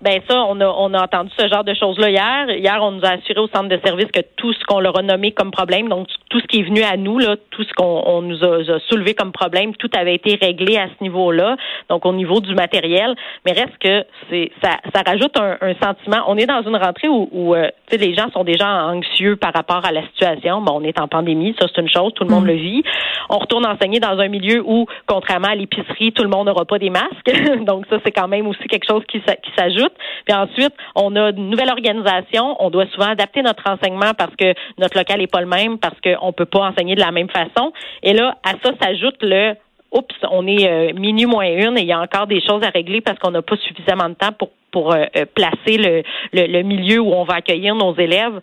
Ben 0.00 0.20
ça, 0.28 0.44
on 0.44 0.60
a, 0.60 0.66
on 0.66 0.94
a 0.94 1.02
entendu 1.02 1.30
ce 1.36 1.48
genre 1.48 1.64
de 1.64 1.74
choses-là 1.74 2.10
hier. 2.10 2.50
Hier, 2.50 2.78
on 2.80 2.92
nous 2.92 3.04
a 3.04 3.14
assuré 3.14 3.40
au 3.40 3.48
centre 3.48 3.68
de 3.68 3.80
service 3.84 4.06
que 4.12 4.20
tout 4.36 4.52
ce 4.52 4.64
qu'on 4.64 4.78
leur 4.78 4.96
a 4.96 5.02
nommé 5.02 5.32
comme 5.32 5.50
problème, 5.50 5.88
donc 5.88 6.06
tout 6.30 6.38
ce 6.40 6.46
qui 6.46 6.60
est 6.60 6.62
venu 6.62 6.82
à 6.82 6.96
nous, 6.96 7.18
là, 7.18 7.34
tout 7.50 7.64
ce 7.64 7.72
qu'on 7.74 8.04
on 8.06 8.22
nous 8.22 8.44
a, 8.44 8.78
soulevé 8.88 9.14
comme 9.14 9.32
problème, 9.32 9.74
tout 9.74 9.90
avait 9.96 10.14
été 10.14 10.38
réglé 10.40 10.76
à 10.76 10.86
ce 10.86 11.02
niveau-là, 11.02 11.56
donc 11.88 12.06
au 12.06 12.12
niveau 12.12 12.40
du 12.40 12.54
matériel. 12.54 13.16
Mais 13.44 13.52
reste 13.52 13.76
que 13.80 14.04
c'est 14.30 14.52
ça, 14.62 14.76
ça 14.94 15.02
rajoute 15.04 15.36
un, 15.36 15.56
un 15.60 15.74
sentiment. 15.82 16.22
On 16.28 16.36
est 16.36 16.46
dans 16.46 16.62
une 16.62 16.76
rentrée 16.76 17.08
où, 17.08 17.28
où 17.32 17.54
euh, 17.56 17.68
les 17.90 18.14
gens 18.14 18.30
sont 18.32 18.44
déjà 18.44 18.68
anxieux 18.86 19.34
par 19.34 19.52
rapport 19.52 19.84
à 19.84 19.90
la 19.90 20.02
situation. 20.02 20.60
Bon, 20.60 20.74
on 20.76 20.84
est 20.84 21.00
en 21.00 21.08
pandémie, 21.08 21.56
ça 21.58 21.66
c'est 21.74 21.80
une 21.80 21.90
chose, 21.90 22.12
tout 22.14 22.22
le 22.22 22.30
monde 22.30 22.44
mm. 22.44 22.48
le 22.48 22.54
vit. 22.54 22.82
On 23.30 23.38
retourne 23.38 23.66
enseigner 23.66 23.98
dans 23.98 24.18
un 24.18 24.28
milieu 24.28 24.62
où, 24.64 24.86
contrairement 25.06 25.48
à 25.48 25.54
l'épicerie, 25.56 26.12
tout 26.12 26.22
le 26.22 26.28
monde 26.28 26.46
n'aura 26.46 26.64
pas 26.64 26.78
des 26.78 26.90
masques. 26.90 27.32
donc 27.64 27.86
ça, 27.90 27.98
c'est 28.04 28.12
quand 28.12 28.28
même 28.28 28.46
aussi 28.46 28.66
quelque 28.68 28.86
chose 28.86 29.02
qui, 29.08 29.20
qui 29.20 29.50
s'ajoute. 29.56 29.87
Puis 30.26 30.36
ensuite, 30.36 30.74
on 30.94 31.14
a 31.16 31.30
une 31.30 31.50
nouvelle 31.50 31.70
organisation. 31.70 32.56
On 32.60 32.70
doit 32.70 32.86
souvent 32.94 33.10
adapter 33.10 33.42
notre 33.42 33.68
enseignement 33.68 34.12
parce 34.16 34.34
que 34.36 34.54
notre 34.78 34.96
local 34.96 35.18
n'est 35.18 35.26
pas 35.26 35.40
le 35.40 35.46
même, 35.46 35.78
parce 35.78 35.98
qu'on 36.00 36.28
ne 36.28 36.32
peut 36.32 36.46
pas 36.46 36.60
enseigner 36.60 36.94
de 36.94 37.00
la 37.00 37.12
même 37.12 37.28
façon. 37.30 37.72
Et 38.02 38.12
là, 38.12 38.36
à 38.44 38.52
ça 38.62 38.72
s'ajoute 38.80 39.16
le 39.22 39.54
oups, 39.92 40.14
on 40.30 40.46
est 40.46 40.68
euh, 40.68 40.92
minuit 40.92 41.26
moins 41.26 41.46
une 41.46 41.78
et 41.78 41.82
il 41.82 41.86
y 41.86 41.92
a 41.92 42.00
encore 42.00 42.26
des 42.26 42.42
choses 42.42 42.62
à 42.62 42.68
régler 42.68 43.00
parce 43.00 43.18
qu'on 43.18 43.30
n'a 43.30 43.42
pas 43.42 43.56
suffisamment 43.56 44.08
de 44.08 44.14
temps 44.14 44.32
pour 44.32 44.50
pour 44.70 44.92
euh, 44.92 45.04
euh, 45.16 45.24
placer 45.34 45.78
le, 45.78 46.02
le, 46.32 46.62
milieu 46.62 46.98
où 47.00 47.12
on 47.12 47.24
va 47.24 47.36
accueillir 47.36 47.74
nos 47.74 47.94
élèves. 47.96 48.40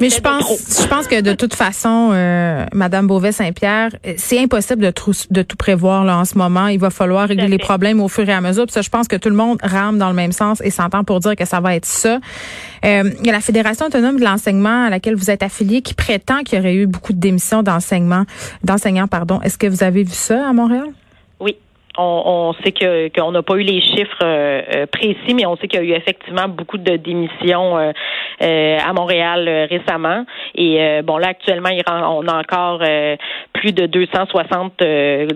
Mais 0.00 0.08
je 0.08 0.20
pense, 0.20 0.80
je 0.82 0.86
pense 0.86 1.06
que 1.06 1.20
de 1.20 1.34
toute 1.34 1.54
façon, 1.54 2.10
euh, 2.12 2.64
Madame 2.72 3.06
Beauvais-Saint-Pierre, 3.06 3.90
c'est 4.16 4.38
impossible 4.38 4.82
de, 4.82 4.92
de 5.30 5.42
tout 5.42 5.56
prévoir 5.56 6.04
là 6.04 6.18
en 6.18 6.24
ce 6.24 6.38
moment. 6.38 6.68
Il 6.68 6.78
va 6.78 6.90
falloir 6.90 7.28
régler 7.28 7.48
les 7.48 7.58
problèmes 7.58 8.00
au 8.00 8.08
fur 8.08 8.28
et 8.28 8.32
à 8.32 8.40
mesure. 8.40 8.64
Puis 8.64 8.72
ça, 8.72 8.82
je 8.82 8.88
pense 8.88 9.08
que 9.08 9.16
tout 9.16 9.28
le 9.28 9.36
monde 9.36 9.58
rame 9.62 9.98
dans 9.98 10.08
le 10.08 10.14
même 10.14 10.32
sens 10.32 10.60
et 10.62 10.70
s'entend 10.70 11.04
pour 11.04 11.20
dire 11.20 11.36
que 11.36 11.44
ça 11.44 11.60
va 11.60 11.74
être 11.74 11.86
ça. 11.86 12.18
Euh, 12.84 13.10
il 13.20 13.26
y 13.26 13.28
a 13.28 13.32
la 13.32 13.40
Fédération 13.40 13.86
autonome 13.86 14.18
de 14.18 14.24
l'enseignement 14.24 14.86
à 14.86 14.90
laquelle 14.90 15.14
vous 15.14 15.30
êtes 15.30 15.42
affilié 15.42 15.82
qui 15.82 15.94
prétend 15.94 16.42
qu'il 16.42 16.58
y 16.58 16.60
aurait 16.60 16.74
eu 16.74 16.86
beaucoup 16.86 17.12
de 17.12 17.20
démissions 17.20 17.62
d'enseignement, 17.62 18.24
d'enseignants, 18.64 19.08
pardon. 19.08 19.40
Est-ce 19.42 19.58
que 19.58 19.66
vous 19.66 19.82
avez 19.82 20.02
vu 20.02 20.14
ça 20.14 20.48
à 20.48 20.52
Montréal? 20.52 20.86
Oui, 21.98 22.02
on, 22.02 22.54
sait 22.64 22.72
que 22.72 23.08
qu'on 23.08 23.32
n'a 23.32 23.42
pas 23.42 23.56
eu 23.56 23.62
les 23.62 23.80
chiffres 23.80 24.22
euh, 24.22 24.62
euh, 24.74 24.86
précis, 24.86 25.34
mais 25.34 25.46
on 25.46 25.56
sait 25.56 25.66
qu'il 25.66 25.80
y 25.80 25.82
a 25.82 25.86
eu 25.86 25.96
effectivement 25.96 26.48
beaucoup 26.48 26.78
de 26.78 26.96
démissions 26.96 27.78
euh, 27.78 28.78
à 28.78 28.92
Montréal 28.92 29.66
récemment. 29.70 30.24
Et 30.54 31.02
bon, 31.02 31.18
là 31.18 31.28
actuellement, 31.28 31.70
on 31.88 32.26
a 32.26 32.40
encore 32.40 32.82
plus 33.60 33.72
de 33.72 33.86
260 33.86 34.72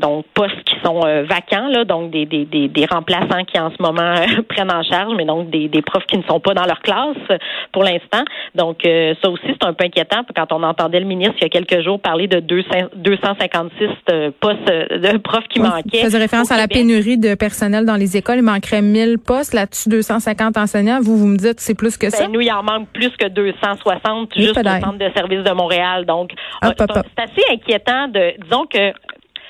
donc 0.00 0.24
postes 0.32 0.64
qui 0.64 0.74
sont 0.82 1.00
vacants, 1.00 1.68
là, 1.68 1.84
donc 1.84 2.10
des, 2.10 2.24
des, 2.24 2.46
des, 2.46 2.86
remplaçants 2.86 3.44
qui 3.44 3.58
en 3.58 3.70
ce 3.70 3.82
moment 3.82 4.14
prennent 4.48 4.72
en 4.72 4.82
charge, 4.82 5.12
mais 5.16 5.24
donc 5.24 5.50
des, 5.50 5.68
des 5.68 5.82
profs 5.82 6.06
qui 6.06 6.16
ne 6.16 6.22
sont 6.22 6.40
pas 6.40 6.54
dans 6.54 6.64
leur 6.64 6.80
classe 6.80 7.38
pour 7.72 7.84
l'instant. 7.84 8.24
Donc 8.54 8.80
ça 8.84 9.30
aussi, 9.30 9.44
c'est 9.46 9.64
un 9.64 9.74
peu 9.74 9.84
inquiétant 9.84 10.22
quand 10.34 10.52
on 10.52 10.62
entendait 10.62 11.00
le 11.00 11.06
ministre 11.06 11.34
il 11.40 11.42
y 11.42 11.46
a 11.46 11.48
quelques 11.48 11.82
jours 11.82 12.00
parler 12.00 12.26
de 12.26 12.40
256 12.40 14.32
postes 14.40 14.66
de 14.66 15.18
profs 15.18 15.48
qui 15.48 15.60
manquaient 15.60 16.04
à 16.50 16.56
la 16.56 16.68
pénurie 16.68 17.18
de 17.18 17.34
personnel 17.34 17.84
dans 17.84 17.96
les 17.96 18.16
écoles. 18.16 18.38
Il 18.38 18.42
manquerait 18.42 18.82
1000 18.82 19.18
postes, 19.18 19.54
là-dessus 19.54 19.88
250 19.88 20.56
enseignants. 20.56 21.00
Vous, 21.00 21.16
vous 21.16 21.26
me 21.26 21.36
dites 21.36 21.60
c'est 21.60 21.74
plus 21.74 21.96
que 21.96 22.06
ben, 22.06 22.10
ça? 22.10 22.28
Nous, 22.28 22.40
il 22.40 22.50
en 22.50 22.62
manque 22.62 22.88
plus 22.88 23.10
que 23.10 23.28
260 23.28 24.32
juste 24.36 24.56
au 24.56 24.62
centre 24.62 24.98
de 24.98 25.10
services 25.14 25.44
de 25.44 25.52
Montréal. 25.52 26.06
Donc, 26.06 26.32
euh, 26.64 26.70
c'est 26.78 27.22
assez 27.22 27.52
inquiétant 27.52 28.08
disons 28.40 28.66
que 28.66 28.92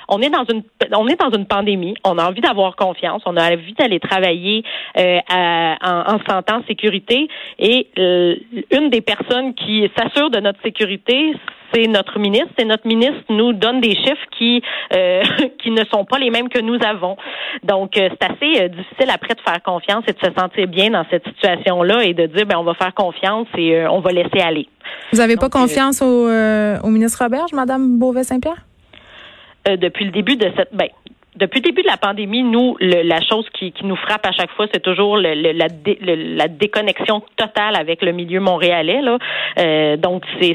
on 0.09 0.21
est 0.21 0.31
dans 0.31 0.45
une 0.45 0.63
on 0.93 1.07
est 1.09 1.19
dans 1.21 1.31
une 1.31 1.47
pandémie. 1.47 1.95
On 2.05 2.19
a 2.19 2.29
envie 2.29 2.41
d'avoir 2.41 2.77
confiance. 2.77 3.23
On 3.27 3.37
a 3.37 3.53
envie 3.53 3.73
d'aller 3.75 4.01
travailler 4.01 4.63
euh, 4.99 5.19
en, 5.31 6.19
en 6.19 6.63
sécurité. 6.67 7.29
Et 7.59 7.89
euh, 7.99 8.37
une 8.71 8.91
des 8.91 9.01
personnes 9.01 9.55
qui 9.55 9.91
s'assure 9.97 10.31
de 10.31 10.41
notre 10.41 10.61
sécurité, 10.63 11.35
c'est 11.75 11.87
notre 11.87 12.19
ministre. 12.19 12.53
Et 12.59 12.65
notre 12.65 12.87
ministre 12.87 13.25
nous 13.31 13.53
donne 13.53 13.81
des 13.81 13.95
chiffres 13.95 14.27
qui 14.39 14.63
euh, 14.95 15.23
qui 15.63 15.71
ne 15.71 15.85
sont 15.93 16.05
pas 16.05 16.19
les 16.19 16.31
mêmes 16.31 16.49
que 16.49 16.61
nous 16.61 16.79
avons. 16.87 17.17
Donc, 17.63 17.97
euh, 17.97 18.09
c'est 18.11 18.25
assez 18.25 18.63
euh, 18.63 18.69
difficile 18.69 19.11
après 19.13 19.35
de 19.35 19.41
faire 19.41 19.63
confiance 19.63 20.05
et 20.07 20.13
de 20.13 20.19
se 20.19 20.33
sentir 20.39 20.69
bien 20.69 20.91
dans 20.91 21.05
cette 21.11 21.27
situation-là 21.27 22.05
et 22.05 22.15
de 22.15 22.27
dire, 22.27 22.47
ben, 22.47 22.59
on 22.59 22.65
va 22.65 22.75
faire 22.75 22.95
confiance 22.95 23.49
et 23.57 23.87
on 23.87 24.01
va 24.01 24.13
laisser 24.13 24.41
aller. 24.41 24.69
Vous 25.13 25.19
n'avez 25.19 25.37
pas 25.37 25.49
confiance 25.49 26.03
au, 26.03 26.29
au 26.29 26.89
ministre 26.89 27.23
Roberge, 27.23 27.53
Madame 27.53 27.99
Beauvais-Saint-Pierre? 27.99 28.65
depuis 29.67 30.05
le 30.05 30.11
début 30.11 30.37
de 30.37 30.47
cette, 30.55 30.69
ben, 30.75 30.89
depuis 31.37 31.61
le 31.61 31.65
début 31.65 31.83
de 31.83 31.89
la 31.89 31.97
pandémie, 31.97 32.43
nous, 32.43 32.77
la 32.81 33.21
chose 33.21 33.47
qui, 33.55 33.73
qui, 33.73 33.85
nous 33.85 33.97
frappe 33.97 34.25
à 34.27 34.33
chaque 34.33 34.51
fois, 34.53 34.67
c'est 34.73 34.83
toujours 34.83 35.17
le, 35.17 35.35
la, 35.35 35.67
la, 35.67 36.49
déconnexion 36.49 37.23
totale 37.37 37.77
avec 37.77 38.03
le 38.03 38.13
milieu 38.13 38.41
montréalais. 38.41 39.03
Là. 39.03 39.19
Euh, 39.59 39.97
donc, 39.97 40.23
c'est, 40.41 40.55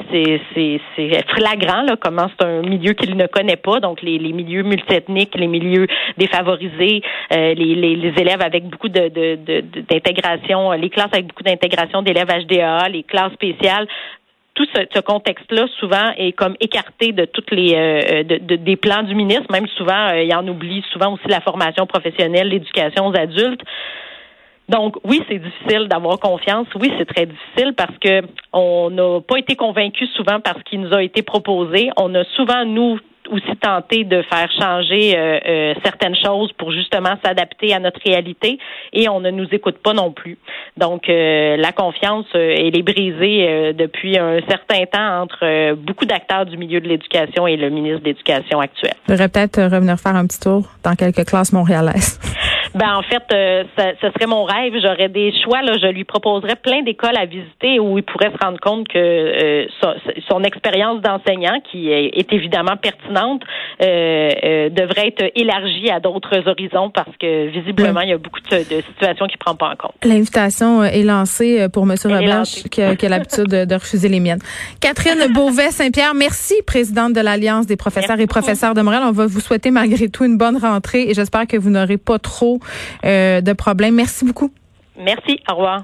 flagrant 1.35 1.81
là, 1.81 1.95
comment 1.99 2.27
c'est 2.39 2.45
un 2.45 2.61
milieu 2.61 2.93
qu'il 2.93 3.17
ne 3.17 3.27
connaît 3.27 3.57
pas. 3.57 3.79
Donc, 3.79 4.01
les, 4.01 4.17
les 4.17 4.31
milieux 4.31 4.63
multiethniques, 4.63 5.35
les 5.35 5.47
milieux 5.47 5.87
défavorisés, 6.17 7.01
euh, 7.33 7.53
les, 7.53 7.75
les, 7.75 8.13
élèves 8.17 8.41
avec 8.41 8.65
beaucoup 8.67 8.89
de, 8.89 9.09
de, 9.09 9.61
d'intégration, 9.89 10.71
les 10.71 10.89
classes 10.89 11.09
avec 11.11 11.27
beaucoup 11.27 11.43
d'intégration 11.43 12.01
d'élèves 12.01 12.29
HDA, 12.29 12.89
les 12.89 13.03
classes 13.03 13.33
spéciales 13.33 13.87
tout 14.59 14.67
ce, 14.75 14.99
contexte-là 14.99 15.67
souvent 15.79 16.11
est 16.17 16.33
comme 16.33 16.55
écarté 16.59 17.13
de 17.13 17.23
toutes 17.23 17.51
les 17.51 17.75
euh, 17.75 18.23
de, 18.23 18.55
des 18.57 18.75
plans 18.75 19.03
du 19.03 19.15
ministre. 19.15 19.45
Même 19.51 19.67
souvent, 19.77 20.09
euh, 20.09 20.21
il 20.21 20.35
en 20.35 20.45
oublie 20.47 20.83
souvent 20.91 21.13
aussi 21.13 21.27
la 21.29 21.39
formation 21.39 21.87
professionnelle, 21.87 22.49
l'éducation 22.49 23.07
aux 23.07 23.15
adultes. 23.15 23.61
Donc 24.67 24.97
oui, 25.05 25.23
c'est 25.29 25.39
difficile 25.39 25.87
d'avoir 25.87 26.19
confiance. 26.19 26.67
Oui, 26.75 26.91
c'est 26.97 27.05
très 27.05 27.25
difficile 27.25 27.73
parce 27.73 27.97
que 27.99 28.21
on 28.51 28.89
n'a 28.89 29.21
pas 29.21 29.37
été 29.37 29.55
convaincus 29.55 30.09
souvent 30.13 30.41
par 30.41 30.55
ce 30.57 30.63
qui 30.69 30.77
nous 30.77 30.93
a 30.93 31.01
été 31.01 31.21
proposé. 31.21 31.89
On 31.95 32.13
a 32.13 32.25
souvent 32.35 32.65
nous 32.65 32.99
aussi 33.31 33.55
tenté 33.61 34.03
de 34.03 34.21
faire 34.23 34.49
changer 34.59 35.17
euh, 35.17 35.39
euh, 35.45 35.73
certaines 35.83 36.15
choses 36.15 36.51
pour 36.53 36.71
justement 36.71 37.15
s'adapter 37.23 37.73
à 37.73 37.79
notre 37.79 37.99
réalité 38.05 38.57
et 38.93 39.09
on 39.09 39.19
ne 39.19 39.31
nous 39.31 39.47
écoute 39.51 39.77
pas 39.83 39.93
non 39.93 40.11
plus. 40.11 40.37
Donc 40.77 41.09
euh, 41.09 41.57
la 41.57 41.71
confiance 41.71 42.25
elle 42.33 42.77
est 42.77 42.83
brisée 42.83 43.73
depuis 43.73 44.17
un 44.17 44.39
certain 44.47 44.85
temps 44.85 45.21
entre 45.21 45.75
beaucoup 45.75 46.05
d'acteurs 46.05 46.45
du 46.45 46.57
milieu 46.57 46.79
de 46.81 46.87
l'éducation 46.87 47.47
et 47.47 47.57
le 47.57 47.69
ministre 47.69 47.99
de 47.99 48.05
l'Éducation 48.05 48.59
actuel. 48.59 48.93
Je 49.07 49.13
devrais 49.13 49.29
peut-être 49.29 49.61
revenir 49.61 49.97
faire 49.99 50.15
un 50.15 50.25
petit 50.25 50.39
tour 50.39 50.67
dans 50.83 50.95
quelques 50.95 51.25
classes 51.25 51.53
montréalaises. 51.53 52.19
Ben 52.75 52.95
en 52.95 53.01
fait, 53.01 53.23
euh, 53.33 53.63
ce 53.77 54.07
serait 54.11 54.27
mon 54.27 54.43
rêve. 54.43 54.73
J'aurais 54.81 55.09
des 55.09 55.33
choix. 55.43 55.61
Là, 55.61 55.73
je 55.81 55.87
lui 55.87 56.03
proposerais 56.03 56.55
plein 56.55 56.83
d'écoles 56.83 57.17
à 57.17 57.25
visiter 57.25 57.79
où 57.79 57.97
il 57.97 58.03
pourrait 58.03 58.31
se 58.31 58.45
rendre 58.45 58.59
compte 58.59 58.87
que 58.87 58.97
euh, 58.97 59.65
son, 60.29 60.43
expérience 60.43 61.01
d'enseignant, 61.01 61.59
qui 61.69 61.91
est, 61.91 62.31
évidemment 62.31 62.77
pertinente, 62.77 63.41
euh, 63.81 64.69
devrait 64.69 65.07
être 65.07 65.31
élargie 65.35 65.89
à 65.89 65.99
d'autres 65.99 66.47
horizons 66.47 66.89
parce 66.89 67.15
que 67.19 67.47
visiblement, 67.47 68.01
il 68.01 68.09
y 68.09 68.13
a 68.13 68.17
beaucoup 68.17 68.39
de, 68.51 68.57
situations 68.57 69.27
qu'il 69.27 69.37
prend 69.37 69.55
pas 69.55 69.69
en 69.69 69.75
compte. 69.75 69.95
L'invitation 70.03 70.83
est 70.83 71.03
lancée 71.03 71.67
pour 71.73 71.83
M. 71.83 71.95
Robert 72.05 72.43
qui, 72.71 72.81
a, 72.81 73.09
l'habitude 73.09 73.47
de, 73.47 73.73
refuser 73.73 74.09
les 74.09 74.19
miennes. 74.19 74.39
Catherine 74.79 75.27
Beauvais-Saint-Pierre, 75.33 76.13
merci, 76.13 76.55
présidente 76.65 77.13
de 77.13 77.21
l'Alliance 77.21 77.65
des 77.65 77.77
professeurs 77.77 78.19
et 78.19 78.27
professeurs 78.27 78.73
de 78.73 78.81
Montréal. 78.81 79.03
On 79.05 79.11
va 79.11 79.25
vous 79.25 79.39
souhaiter 79.39 79.71
malgré 79.71 80.09
tout 80.09 80.23
une 80.23 80.37
bonne 80.37 80.57
rentrée 80.57 81.09
et 81.09 81.13
j'espère 81.13 81.47
que 81.47 81.57
vous 81.57 81.69
n'aurez 81.69 81.97
pas 81.97 82.19
trop 82.19 82.58
euh, 83.05 83.41
de 83.41 83.53
problèmes. 83.53 83.95
Merci 83.95 84.25
beaucoup. 84.25 84.51
Merci. 84.97 85.39
Au 85.49 85.55
revoir. 85.55 85.83